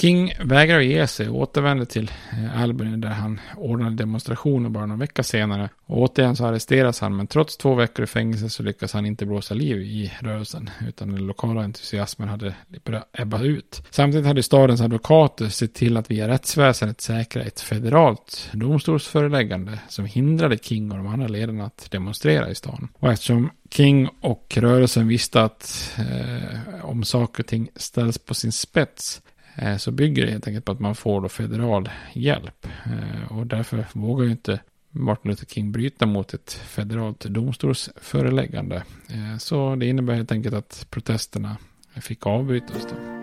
King 0.00 0.32
vägrar 0.40 0.80
ge 0.80 1.06
sig 1.06 1.28
och 1.28 1.36
återvänder 1.36 1.84
till 1.84 2.10
eh, 2.32 2.62
Albany 2.62 2.96
där 2.96 3.08
han 3.08 3.40
ordnade 3.56 3.96
demonstrationer 3.96 4.68
bara 4.68 4.86
någon 4.86 4.98
vecka 4.98 5.22
senare. 5.22 5.68
Och 5.86 5.98
återigen 5.98 6.36
så 6.36 6.46
arresteras 6.46 7.00
han 7.00 7.16
men 7.16 7.26
trots 7.26 7.56
två 7.56 7.74
veckor 7.74 8.04
i 8.04 8.06
fängelse 8.06 8.50
så 8.50 8.62
lyckas 8.62 8.92
han 8.92 9.06
inte 9.06 9.26
blåsa 9.26 9.54
liv 9.54 9.82
i 9.82 10.12
rörelsen 10.20 10.70
utan 10.88 11.08
den 11.08 11.26
lokala 11.26 11.62
entusiasmen 11.62 12.28
hade 12.28 12.54
börjat 12.84 13.08
ebba 13.12 13.42
ut. 13.42 13.82
Samtidigt 13.90 14.26
hade 14.26 14.42
stadens 14.42 14.80
advokater 14.80 15.48
sett 15.48 15.74
till 15.74 15.96
att 15.96 16.10
via 16.10 16.28
rättsväsendet 16.28 17.00
säkra 17.00 17.42
ett 17.42 17.60
federalt 17.60 18.50
domstolsföreläggande 18.52 19.78
som 19.88 20.04
hindrade 20.04 20.58
King 20.58 20.90
och 20.90 20.96
de 20.96 21.06
andra 21.06 21.28
ledarna 21.28 21.64
att 21.64 21.90
demonstrera 21.90 22.50
i 22.50 22.54
stan. 22.54 22.88
Och 22.98 23.12
eftersom 23.12 23.50
King 23.70 24.08
och 24.20 24.58
rörelsen 24.60 25.08
visste 25.08 25.42
att 25.42 25.94
eh, 25.98 26.84
om 26.84 27.04
saker 27.04 27.42
och 27.42 27.46
ting 27.46 27.68
ställs 27.76 28.18
på 28.18 28.34
sin 28.34 28.52
spets 28.52 29.22
Eh, 29.56 29.76
så 29.76 29.90
bygger 29.90 30.26
det 30.26 30.32
helt 30.32 30.46
enkelt 30.46 30.64
på 30.64 30.72
att 30.72 30.80
man 30.80 30.94
får 30.94 31.20
då 31.20 31.28
federal 31.28 31.90
hjälp. 32.12 32.66
Eh, 32.84 33.32
och 33.32 33.46
därför 33.46 33.86
vågar 33.92 34.24
ju 34.24 34.30
inte 34.30 34.60
Martin 34.90 35.30
Luther 35.30 35.46
King 35.46 35.72
bryta 35.72 36.06
mot 36.06 36.34
ett 36.34 36.52
federalt 36.52 37.20
domstolsföreläggande. 37.20 38.76
Eh, 39.08 39.38
så 39.38 39.76
det 39.76 39.86
innebär 39.86 40.14
helt 40.14 40.32
enkelt 40.32 40.54
att 40.54 40.86
protesterna 40.90 41.56
fick 42.00 42.26
avbrytas. 42.26 42.86
Då. 42.90 43.15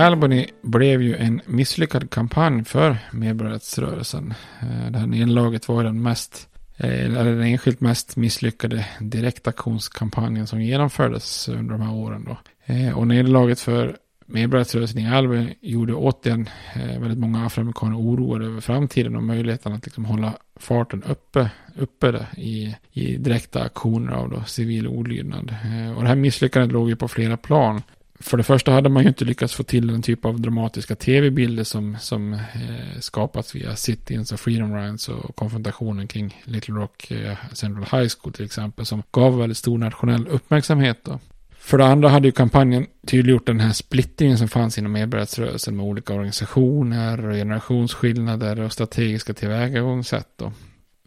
Albany 0.00 0.46
blev 0.62 1.02
ju 1.02 1.16
en 1.16 1.40
misslyckad 1.46 2.10
kampanj 2.10 2.64
för 2.64 2.96
medborgarrättsrörelsen. 3.12 4.34
Eh, 4.62 4.90
det 4.90 4.98
här 4.98 5.06
nederlaget 5.06 5.68
var 5.68 5.84
den 5.84 6.02
mest, 6.02 6.48
eh, 6.76 7.04
eller 7.04 7.24
den 7.24 7.42
enskilt 7.42 7.80
mest 7.80 8.16
misslyckade 8.16 8.86
direktaktionskampanjen 9.00 10.46
som 10.46 10.62
genomfördes 10.62 11.48
under 11.48 11.72
de 11.72 11.80
här 11.80 11.94
åren. 11.94 12.24
Då. 12.24 12.38
Eh, 12.74 12.98
och 12.98 13.06
nederlaget 13.06 13.60
för 13.60 13.96
medborgarrättsrörelsen 14.26 14.98
i 14.98 15.08
Albany 15.08 15.54
gjorde 15.60 15.94
återigen 15.94 16.48
väldigt 16.74 17.18
många 17.18 17.46
afroamerikaner 17.46 17.96
oroade 17.96 18.46
över 18.46 18.60
framtiden 18.60 19.16
och 19.16 19.22
möjligheten 19.22 19.72
att 19.72 19.86
liksom 19.86 20.04
hålla 20.04 20.32
farten 20.56 21.02
uppe, 21.02 21.50
uppe 21.76 22.26
i, 22.36 22.76
i 22.92 23.16
direkta 23.16 23.62
aktioner 23.62 24.12
av 24.12 24.30
då 24.30 24.44
civil 24.44 24.88
olydnad. 24.88 25.54
Och 25.96 26.02
det 26.02 26.08
här 26.08 26.16
misslyckandet 26.16 26.72
låg 26.72 26.88
ju 26.88 26.96
på 26.96 27.08
flera 27.08 27.36
plan. 27.36 27.82
För 28.22 28.36
det 28.36 28.42
första 28.42 28.72
hade 28.72 28.88
man 28.88 29.02
ju 29.02 29.08
inte 29.08 29.24
lyckats 29.24 29.54
få 29.54 29.62
till 29.62 29.86
den 29.86 30.02
typ 30.02 30.24
av 30.24 30.40
dramatiska 30.40 30.96
tv-bilder 30.96 31.64
som, 31.64 31.96
som 32.00 32.32
eh, 32.32 33.00
skapats 33.00 33.54
via 33.54 33.76
Citys 33.76 34.32
och 34.32 34.40
Freedom 34.40 34.76
Rides 34.76 35.08
och 35.08 35.36
konfrontationen 35.36 36.08
kring 36.08 36.42
Little 36.44 36.74
Rock 36.74 37.10
eh, 37.10 37.36
Central 37.52 38.00
High 38.00 38.12
School 38.18 38.32
till 38.32 38.44
exempel 38.44 38.86
som 38.86 39.02
gav 39.10 39.38
väldigt 39.38 39.58
stor 39.58 39.78
nationell 39.78 40.28
uppmärksamhet 40.28 40.98
då. 41.04 41.18
För 41.58 41.78
det 41.78 41.86
andra 41.86 42.08
hade 42.08 42.28
ju 42.28 42.32
kampanjen 42.32 42.86
tydliggjort 43.06 43.46
den 43.46 43.60
här 43.60 43.72
splittringen 43.72 44.38
som 44.38 44.48
fanns 44.48 44.78
inom 44.78 44.92
medborgarrättsrörelsen 44.92 45.76
med 45.76 45.86
olika 45.86 46.14
organisationer, 46.14 47.28
och 47.28 47.34
generationsskillnader 47.34 48.60
och 48.60 48.72
strategiska 48.72 49.34
tillvägagångssätt. 49.34 50.28
Då. 50.36 50.52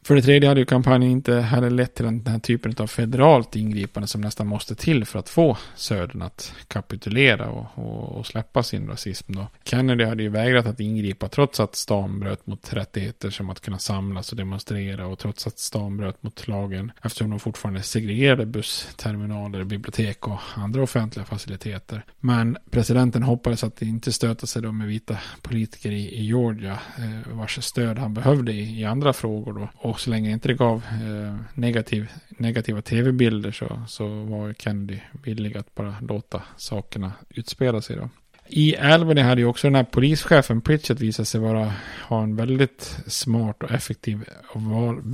För 0.04 0.16
det 0.16 0.22
tredje 0.22 0.50
hade 0.50 0.60
ju 0.60 0.66
kampanjen 0.66 1.12
inte 1.12 1.36
heller 1.36 1.70
lett 1.70 1.96
till 1.96 2.06
den 2.06 2.24
här 2.28 2.39
typen 2.39 2.76
av 2.78 2.88
federalt 2.88 3.56
ingripande 3.56 4.08
som 4.08 4.22
nästan 4.22 4.48
måste 4.48 4.76
till 4.76 5.06
för 5.06 5.20
att 5.20 5.30
få 5.30 5.58
Södern 5.76 6.22
att 6.22 6.54
kapitulera 6.68 7.50
och, 7.50 7.66
och, 7.76 8.18
och, 8.18 8.26
släppa 8.26 8.63
sin 8.63 8.88
rasism. 8.88 9.34
Då. 9.34 9.48
Kennedy 9.63 10.04
hade 10.04 10.24
ju 10.24 10.30
vägrat 10.30 10.66
att 10.66 10.80
ingripa 10.80 11.28
trots 11.28 11.60
att 11.60 11.76
stan 11.76 12.20
bröt 12.20 12.48
mot 12.48 12.74
rättigheter 12.74 13.30
som 13.30 13.50
att 13.50 13.60
kunna 13.60 13.80
samlas 13.80 14.32
och 14.32 14.38
demonstrera 14.38 15.08
och 15.08 15.20
trots 15.20 15.48
att 15.48 15.60
stan 15.60 15.98
bröt 15.98 16.24
mot 16.24 16.48
lagen 16.48 16.92
eftersom 17.04 17.30
de 17.30 17.39
fortfarande 17.39 17.82
segregerade 17.82 18.46
bussterminaler, 18.46 19.63
bibliotek 19.63 20.28
och 20.28 20.39
andra 20.56 20.84
offentliga 20.84 21.26
faciliteter. 21.26 22.06
Men 22.20 22.58
presidenten 22.72 23.24
hoppades 23.24 23.63
att 23.63 23.76
det 23.76 23.86
inte 23.86 24.12
stöta 24.12 24.48
sig 24.48 24.62
då 24.62 24.72
med 24.72 24.88
vita 24.88 25.18
politiker 25.42 25.92
i, 25.92 26.20
i 26.20 26.26
Georgia 26.26 26.80
eh, 26.98 27.34
vars 27.34 27.63
stöd 27.63 27.98
han 27.98 28.13
behövde 28.13 28.52
i, 28.52 28.80
i 28.82 28.86
andra 28.86 29.13
frågor 29.13 29.54
då. 29.54 29.70
Och 29.76 29.92
så 29.99 30.10
länge 30.10 30.32
inte 30.32 30.47
det 30.47 30.53
gav 30.53 30.84
eh, 30.86 31.36
negativ, 31.53 32.12
negativa 32.29 32.82
tv-bilder 32.82 33.51
så, 33.51 33.82
så 33.88 34.08
var 34.08 34.53
Kennedy 34.53 34.99
villig 35.23 35.58
att 35.58 35.75
bara 35.75 35.95
låta 36.01 36.41
sakerna 36.58 37.12
utspela 37.29 37.82
sig 37.82 37.95
då. 37.95 38.10
I 38.47 38.77
Albany 38.77 39.21
hade 39.21 39.41
ju 39.41 39.47
också 39.47 39.67
den 39.67 39.75
här 39.75 39.84
polischefen 39.84 40.62
Pritchett 40.62 40.99
visat 40.99 41.27
sig 41.27 41.41
vara, 41.41 41.73
ha 42.08 42.23
en 42.23 42.36
väldigt 42.36 42.99
smart 43.08 43.63
och 43.63 43.71
effektiv 43.71 44.23
och 44.53 44.62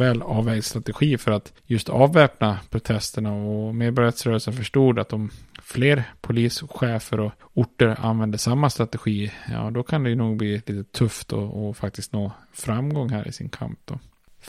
väl 0.01 0.21
avvägd 0.21 0.63
strategi 0.63 1.17
för 1.17 1.31
att 1.31 1.53
just 1.65 1.89
avväpna 1.89 2.59
protesterna 2.69 3.33
och 3.33 3.75
medborgarrättsrörelsen 3.75 4.53
förstod 4.53 4.99
att 4.99 5.13
om 5.13 5.29
fler 5.61 6.03
polischefer 6.21 7.19
och 7.19 7.31
orter 7.53 7.95
använder 7.99 8.37
samma 8.37 8.69
strategi, 8.69 9.31
ja 9.51 9.71
då 9.71 9.83
kan 9.83 10.03
det 10.03 10.09
ju 10.09 10.15
nog 10.15 10.37
bli 10.37 10.51
lite 10.51 10.83
tufft 10.83 11.33
och, 11.33 11.67
och 11.67 11.77
faktiskt 11.77 12.13
nå 12.13 12.31
framgång 12.53 13.09
här 13.09 13.27
i 13.27 13.31
sin 13.31 13.49
kamp 13.49 13.79
då. 13.85 13.99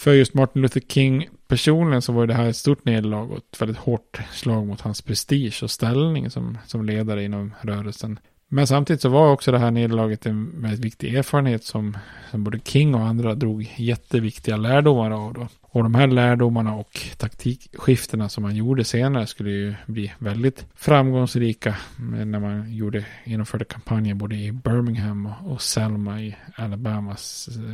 För 0.00 0.12
just 0.12 0.34
Martin 0.34 0.62
Luther 0.62 0.80
King 0.80 1.28
personligen 1.48 2.02
så 2.02 2.12
var 2.12 2.26
det 2.26 2.34
här 2.34 2.48
ett 2.48 2.56
stort 2.56 2.84
nederlag 2.84 3.30
och 3.30 3.38
ett 3.38 3.60
väldigt 3.62 3.78
hårt 3.78 4.20
slag 4.32 4.66
mot 4.66 4.80
hans 4.80 5.02
prestige 5.02 5.62
och 5.62 5.70
ställning 5.70 6.30
som, 6.30 6.58
som 6.66 6.84
ledare 6.84 7.24
inom 7.24 7.54
rörelsen. 7.60 8.18
Men 8.48 8.66
samtidigt 8.66 9.02
så 9.02 9.08
var 9.08 9.32
också 9.32 9.52
det 9.52 9.58
här 9.58 9.70
nederlaget 9.70 10.26
en 10.26 10.62
väldigt 10.62 10.84
viktig 10.84 11.14
erfarenhet 11.14 11.64
som, 11.64 11.96
som 12.30 12.44
både 12.44 12.58
King 12.58 12.94
och 12.94 13.00
andra 13.00 13.34
drog 13.34 13.72
jätteviktiga 13.76 14.56
lärdomar 14.56 15.10
av. 15.10 15.34
Då. 15.34 15.48
Och 15.60 15.82
de 15.82 15.94
här 15.94 16.06
lärdomarna 16.06 16.74
och 16.74 17.00
taktikskiftena 17.16 18.28
som 18.28 18.42
man 18.42 18.56
gjorde 18.56 18.84
senare 18.84 19.26
skulle 19.26 19.50
ju 19.50 19.74
bli 19.86 20.12
väldigt 20.18 20.66
framgångsrika 20.74 21.76
när 22.24 22.40
man 22.40 22.74
gjorde, 22.74 23.04
genomförde 23.24 23.64
kampanjer 23.64 24.14
både 24.14 24.36
i 24.36 24.52
Birmingham 24.52 25.26
och 25.26 25.62
Selma 25.62 26.20
i 26.20 26.36
Alabama 26.56 27.16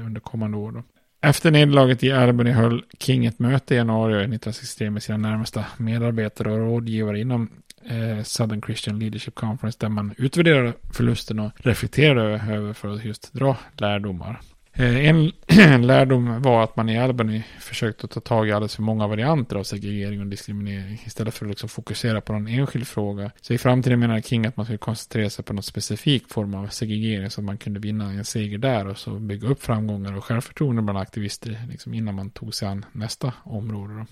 under 0.07 0.21
kommande 0.21 0.57
år. 0.57 0.73
Då. 0.73 0.83
Efter 1.21 1.51
nederlaget 1.51 2.03
i 2.03 2.13
Albany 2.13 2.51
höll 2.51 2.85
King 2.99 3.27
ett 3.27 3.39
möte 3.39 3.75
i 3.75 3.77
januari 3.77 4.15
1963 4.15 4.91
med 4.91 5.03
sina 5.03 5.19
närmaste 5.19 5.67
medarbetare 5.77 6.53
och 6.53 6.59
rådgivare 6.59 7.21
inom 7.21 7.51
eh, 7.85 8.23
Southern 8.23 8.63
Christian 8.63 8.99
Leadership 8.99 9.35
Conference 9.35 9.79
där 9.81 9.89
man 9.89 10.15
utvärderade 10.19 10.73
förlusten 10.93 11.39
och 11.39 11.53
reflekterade 11.57 12.55
över 12.55 12.73
för 12.73 12.89
att 12.89 13.05
just 13.05 13.33
dra 13.33 13.57
lärdomar. 13.77 14.41
Eh, 14.79 15.09
en, 15.09 15.33
en, 15.47 15.87
lärdom 15.87 16.43
var 16.43 16.65
att 16.65 16.77
man 16.77 16.89
i 16.89 16.99
Albany 16.99 17.43
försökte 17.61 18.09
ta 18.09 18.21
tag 18.21 18.49
i 18.49 18.53
alldeles 18.53 18.75
för 18.75 18.83
många 18.83 19.07
varianter 19.07 19.57
av 19.57 19.63
segregering 19.63 20.21
och 20.21 20.27
diskriminering 20.27 21.03
istället 21.07 21.35
för 21.35 21.45
att 21.45 21.51
liksom 21.51 21.69
fokusera 21.69 22.21
på 22.21 22.33
någon 22.33 22.47
enskild 22.47 22.87
fråga. 22.87 23.31
Så 23.41 23.53
i 23.53 23.59
framtiden 23.59 24.01
menar 24.01 24.21
King 24.21 24.47
att 24.47 24.57
man 24.57 24.67
skulle 24.67 24.79
koncentrera 24.79 25.31
sig 25.31 25.45
på 25.45 25.53
någon 25.53 25.63
specifik 25.63 26.29
form 26.29 26.55
av 26.55 26.67
segregering 26.69 27.31
så 27.31 27.41
att 27.41 27.45
man 27.45 27.59
kunde 27.59 27.81
vinna 27.81 28.11
en 28.11 28.25
seger 28.25 28.59
där 28.59 28.87
och 28.87 28.99
så 28.99 29.11
bygga 29.11 29.49
upp 29.49 29.63
framgångar 29.63 30.17
och 30.17 30.25
självförtroende 30.25 30.83
bland 30.83 30.99
aktivister 30.99 31.61
liksom 31.71 31.95
innan 31.95 32.15
man 32.15 32.31
tog 32.31 32.55
sig 32.55 32.69
an 32.69 32.85
nästa 32.93 33.33
område. 33.45 33.95
Då. 33.95 34.07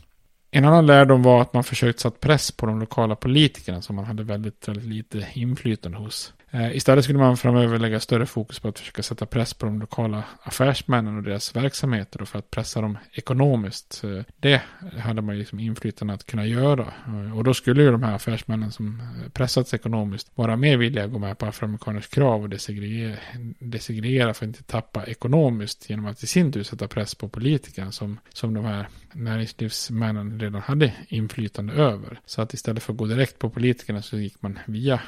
En 0.50 0.64
annan 0.64 0.87
lärdom 0.87 1.22
var 1.22 1.42
att 1.42 1.53
man 1.53 1.64
försökt 1.64 2.00
satt 2.00 2.20
press 2.20 2.53
på 2.53 2.66
de 2.66 2.81
lokala 2.81 3.16
politikerna 3.16 3.83
som 3.83 3.96
man 3.96 4.05
hade 4.05 4.22
väldigt, 4.22 4.68
väldigt 4.68 4.85
lite 4.85 5.27
inflytande 5.35 5.98
hos. 5.98 6.33
Eh, 6.55 6.77
istället 6.77 7.05
skulle 7.05 7.19
man 7.19 7.37
framöver 7.37 7.79
lägga 7.79 8.01
större 8.01 8.27
fokus 8.27 8.61
på 8.61 8.69
att 8.69 8.79
försöka 8.79 9.03
sätta 9.03 9.27
press 9.27 9.55
på 9.55 9.67
de 9.67 9.81
lokala 9.81 10.25
affärsmännen 10.43 11.17
och 11.17 11.23
deras 11.23 11.57
verksamheter 11.57 12.25
för 12.25 12.38
att 12.38 12.51
pressa 12.51 12.81
dem 12.81 12.99
ekonomiskt. 13.12 14.03
Det 14.37 14.62
hade 14.99 15.23
man 15.23 15.38
liksom 15.38 15.61
inflytande 15.61 16.14
att 16.14 16.27
kunna 16.27 16.47
göra. 16.47 16.93
Eh, 17.07 17.37
och 17.38 17.45
då 17.45 17.55
skulle 17.55 17.83
ju 17.83 17.90
de 17.90 18.03
här 18.03 18.14
affärsmännen 18.14 18.71
som 18.71 19.01
eh, 19.01 19.29
pressats 19.31 19.75
ekonomiskt 19.75 20.31
vara 20.35 20.57
mer 20.57 20.77
villiga 20.77 21.05
att 21.05 21.12
gå 21.12 21.19
med 21.19 21.38
på 21.38 21.47
afroamerikaners 21.47 22.09
krav 22.09 22.43
och 22.43 22.49
desegregera, 22.49 23.17
desegregera 23.59 24.35
för 24.35 24.45
att 24.45 24.49
inte 24.49 24.62
tappa 24.62 25.05
ekonomiskt 25.05 25.90
genom 25.90 26.07
att 26.07 26.23
i 26.23 26.27
sin 26.27 26.53
tur 26.53 26.62
sätta 26.62 26.88
press 26.88 27.14
på 27.14 27.29
politikerna 27.29 27.93
som, 27.93 28.19
som 28.33 28.55
de 28.55 28.64
här 28.64 28.88
näringslivsmännen 29.12 30.40
redan 30.40 30.62
hade 30.62 30.93
inflytande 31.09 31.73
över. 31.73 32.21
Så 32.27 32.43
att 32.43 32.55
istället 32.55 32.83
för 32.83 32.93
att 32.93 32.99
gå 32.99 33.07
direkt 33.07 33.38
på 33.38 33.51
politikerna 33.51 34.03
så 34.03 34.19
gick 34.19 34.43
man 34.43 34.59
via 34.67 35.01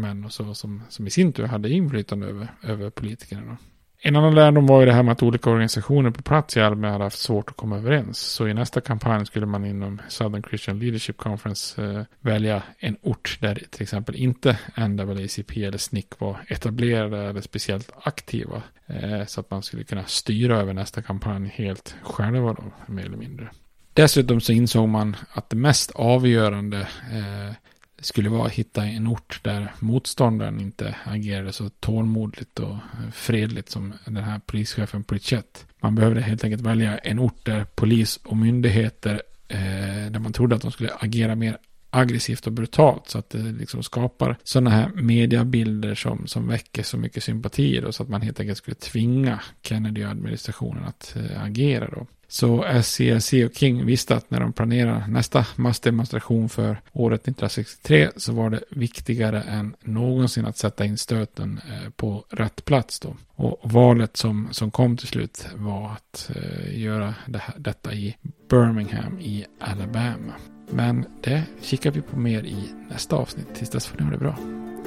män 0.00 0.24
och 0.24 0.32
så 0.32 0.54
som, 0.54 0.82
som 0.88 1.06
i 1.06 1.10
sin 1.10 1.32
tur 1.32 1.46
hade 1.46 1.70
inflytande 1.70 2.26
över, 2.26 2.48
över 2.62 2.90
politikerna. 2.90 3.56
En 4.02 4.16
annan 4.16 4.34
lärdom 4.34 4.66
var 4.66 4.80
ju 4.80 4.86
det 4.86 4.92
här 4.92 5.02
med 5.02 5.12
att 5.12 5.22
olika 5.22 5.50
organisationer 5.50 6.10
på 6.10 6.22
plats 6.22 6.56
i 6.56 6.60
Alme 6.60 6.88
hade 6.88 7.04
haft 7.04 7.18
svårt 7.18 7.50
att 7.50 7.56
komma 7.56 7.76
överens. 7.76 8.18
Så 8.18 8.48
i 8.48 8.54
nästa 8.54 8.80
kampanj 8.80 9.26
skulle 9.26 9.46
man 9.46 9.64
inom 9.64 10.00
Southern 10.08 10.42
Christian 10.42 10.78
Leadership 10.78 11.16
Conference 11.16 11.84
eh, 11.84 12.02
välja 12.20 12.62
en 12.78 12.96
ort 13.02 13.38
där 13.40 13.62
till 13.70 13.82
exempel 13.82 14.16
inte 14.16 14.58
NAACP 14.76 15.64
eller 15.64 15.78
SNCC 15.78 16.06
var 16.18 16.44
etablerade 16.48 17.18
eller 17.18 17.40
speciellt 17.40 17.92
aktiva. 18.02 18.62
Eh, 18.86 19.26
så 19.26 19.40
att 19.40 19.50
man 19.50 19.62
skulle 19.62 19.84
kunna 19.84 20.04
styra 20.04 20.60
över 20.60 20.74
nästa 20.74 21.02
kampanj 21.02 21.52
helt 21.54 21.96
själva 22.02 22.52
då, 22.52 22.64
mer 22.86 23.04
eller 23.04 23.16
mindre. 23.16 23.50
Dessutom 23.92 24.40
så 24.40 24.52
insåg 24.52 24.88
man 24.88 25.16
att 25.32 25.50
det 25.50 25.56
mest 25.56 25.90
avgörande 25.90 26.78
eh, 27.12 27.54
skulle 28.00 28.28
vara 28.28 28.46
att 28.46 28.52
hitta 28.52 28.84
en 28.84 29.06
ort 29.06 29.40
där 29.42 29.72
motståndaren 29.78 30.60
inte 30.60 30.94
agerade 31.04 31.52
så 31.52 31.68
tålmodigt 31.68 32.58
och 32.58 32.76
fredligt 33.12 33.70
som 33.70 33.92
den 34.04 34.24
här 34.24 34.40
polischefen 34.46 35.04
Pritchett. 35.04 35.66
Man 35.80 35.94
behövde 35.94 36.20
helt 36.20 36.44
enkelt 36.44 36.62
välja 36.62 36.98
en 36.98 37.18
ort 37.18 37.44
där 37.46 37.64
polis 37.64 38.16
och 38.16 38.36
myndigheter 38.36 39.22
eh, 39.48 40.10
där 40.10 40.18
man 40.18 40.32
trodde 40.32 40.56
att 40.56 40.62
de 40.62 40.72
skulle 40.72 40.90
agera 41.00 41.34
mer 41.34 41.58
aggressivt 41.90 42.46
och 42.46 42.52
brutalt 42.52 43.08
så 43.08 43.18
att 43.18 43.30
det 43.30 43.38
liksom 43.38 43.82
skapar 43.82 44.36
sådana 44.42 44.70
här 44.70 44.90
mediabilder 44.94 45.94
som, 45.94 46.26
som 46.26 46.48
väcker 46.48 46.82
så 46.82 46.96
mycket 46.96 47.24
sympatier 47.24 47.82
då, 47.82 47.92
så 47.92 48.02
att 48.02 48.08
man 48.08 48.22
helt 48.22 48.40
enkelt 48.40 48.58
skulle 48.58 48.74
tvinga 48.74 49.40
Kennedy-administrationen 49.62 50.84
att 50.84 51.16
eh, 51.16 51.42
agera 51.42 51.88
då. 51.88 52.06
Så 52.30 52.64
SCLC 52.82 53.32
och 53.32 53.54
King 53.54 53.86
visste 53.86 54.14
att 54.14 54.30
när 54.30 54.40
de 54.40 54.52
planerar 54.52 55.06
nästa 55.06 55.46
massdemonstration 55.56 56.48
för 56.48 56.80
året 56.92 57.20
1963 57.20 58.10
så 58.16 58.32
var 58.32 58.50
det 58.50 58.60
viktigare 58.70 59.42
än 59.42 59.74
någonsin 59.80 60.46
att 60.46 60.56
sätta 60.56 60.84
in 60.84 60.98
stöten 60.98 61.60
eh, 61.68 61.90
på 61.90 62.24
rätt 62.30 62.64
plats 62.64 63.00
då. 63.00 63.16
Och 63.34 63.70
valet 63.70 64.16
som, 64.16 64.48
som 64.50 64.70
kom 64.70 64.96
till 64.96 65.08
slut 65.08 65.46
var 65.54 65.92
att 65.92 66.30
eh, 66.34 66.78
göra 66.80 67.14
det 67.26 67.38
här, 67.38 67.54
detta 67.58 67.94
i 67.94 68.16
Birmingham 68.50 69.18
i 69.20 69.44
Alabama. 69.60 70.34
Men 70.72 71.04
det 71.20 71.42
kikar 71.62 71.90
vi 71.90 72.00
på 72.00 72.18
mer 72.18 72.42
i 72.42 72.70
nästa 72.88 73.16
avsnitt. 73.16 73.54
Tills 73.54 73.70
dess 73.70 73.86
får 73.86 73.98
ni 73.98 74.04
ha 74.04 74.10
det 74.10 74.18
bra. 74.18 74.34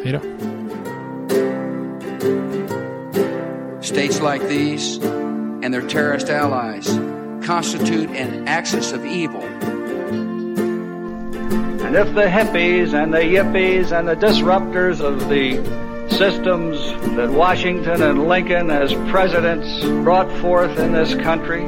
Hej 0.04 0.12
då. 0.12 0.20
States 3.82 4.22
like 4.22 4.48
these 4.48 5.00
and 5.64 5.74
their 5.74 5.88
terrorist 5.90 6.30
allies 6.30 7.00
constitute 7.46 8.10
an 8.10 8.48
axis 8.48 8.94
of 8.94 9.06
evil. 9.06 9.44
And 11.86 11.96
if 11.96 12.16
the 12.16 12.28
hippies 12.28 12.94
and 12.94 13.14
the 13.14 13.20
yippies 13.20 13.92
and 13.92 14.08
the 14.08 14.16
disruptors 14.16 15.02
of 15.02 15.30
the 15.30 15.58
systems 16.10 16.78
that 17.16 17.30
Washington 17.32 18.02
and 18.02 18.28
Lincoln 18.28 18.72
as 18.72 18.94
presidents 19.12 19.84
brought 20.04 20.32
forth 20.42 20.80
in 20.80 20.94
this 20.94 21.14
country 21.16 21.68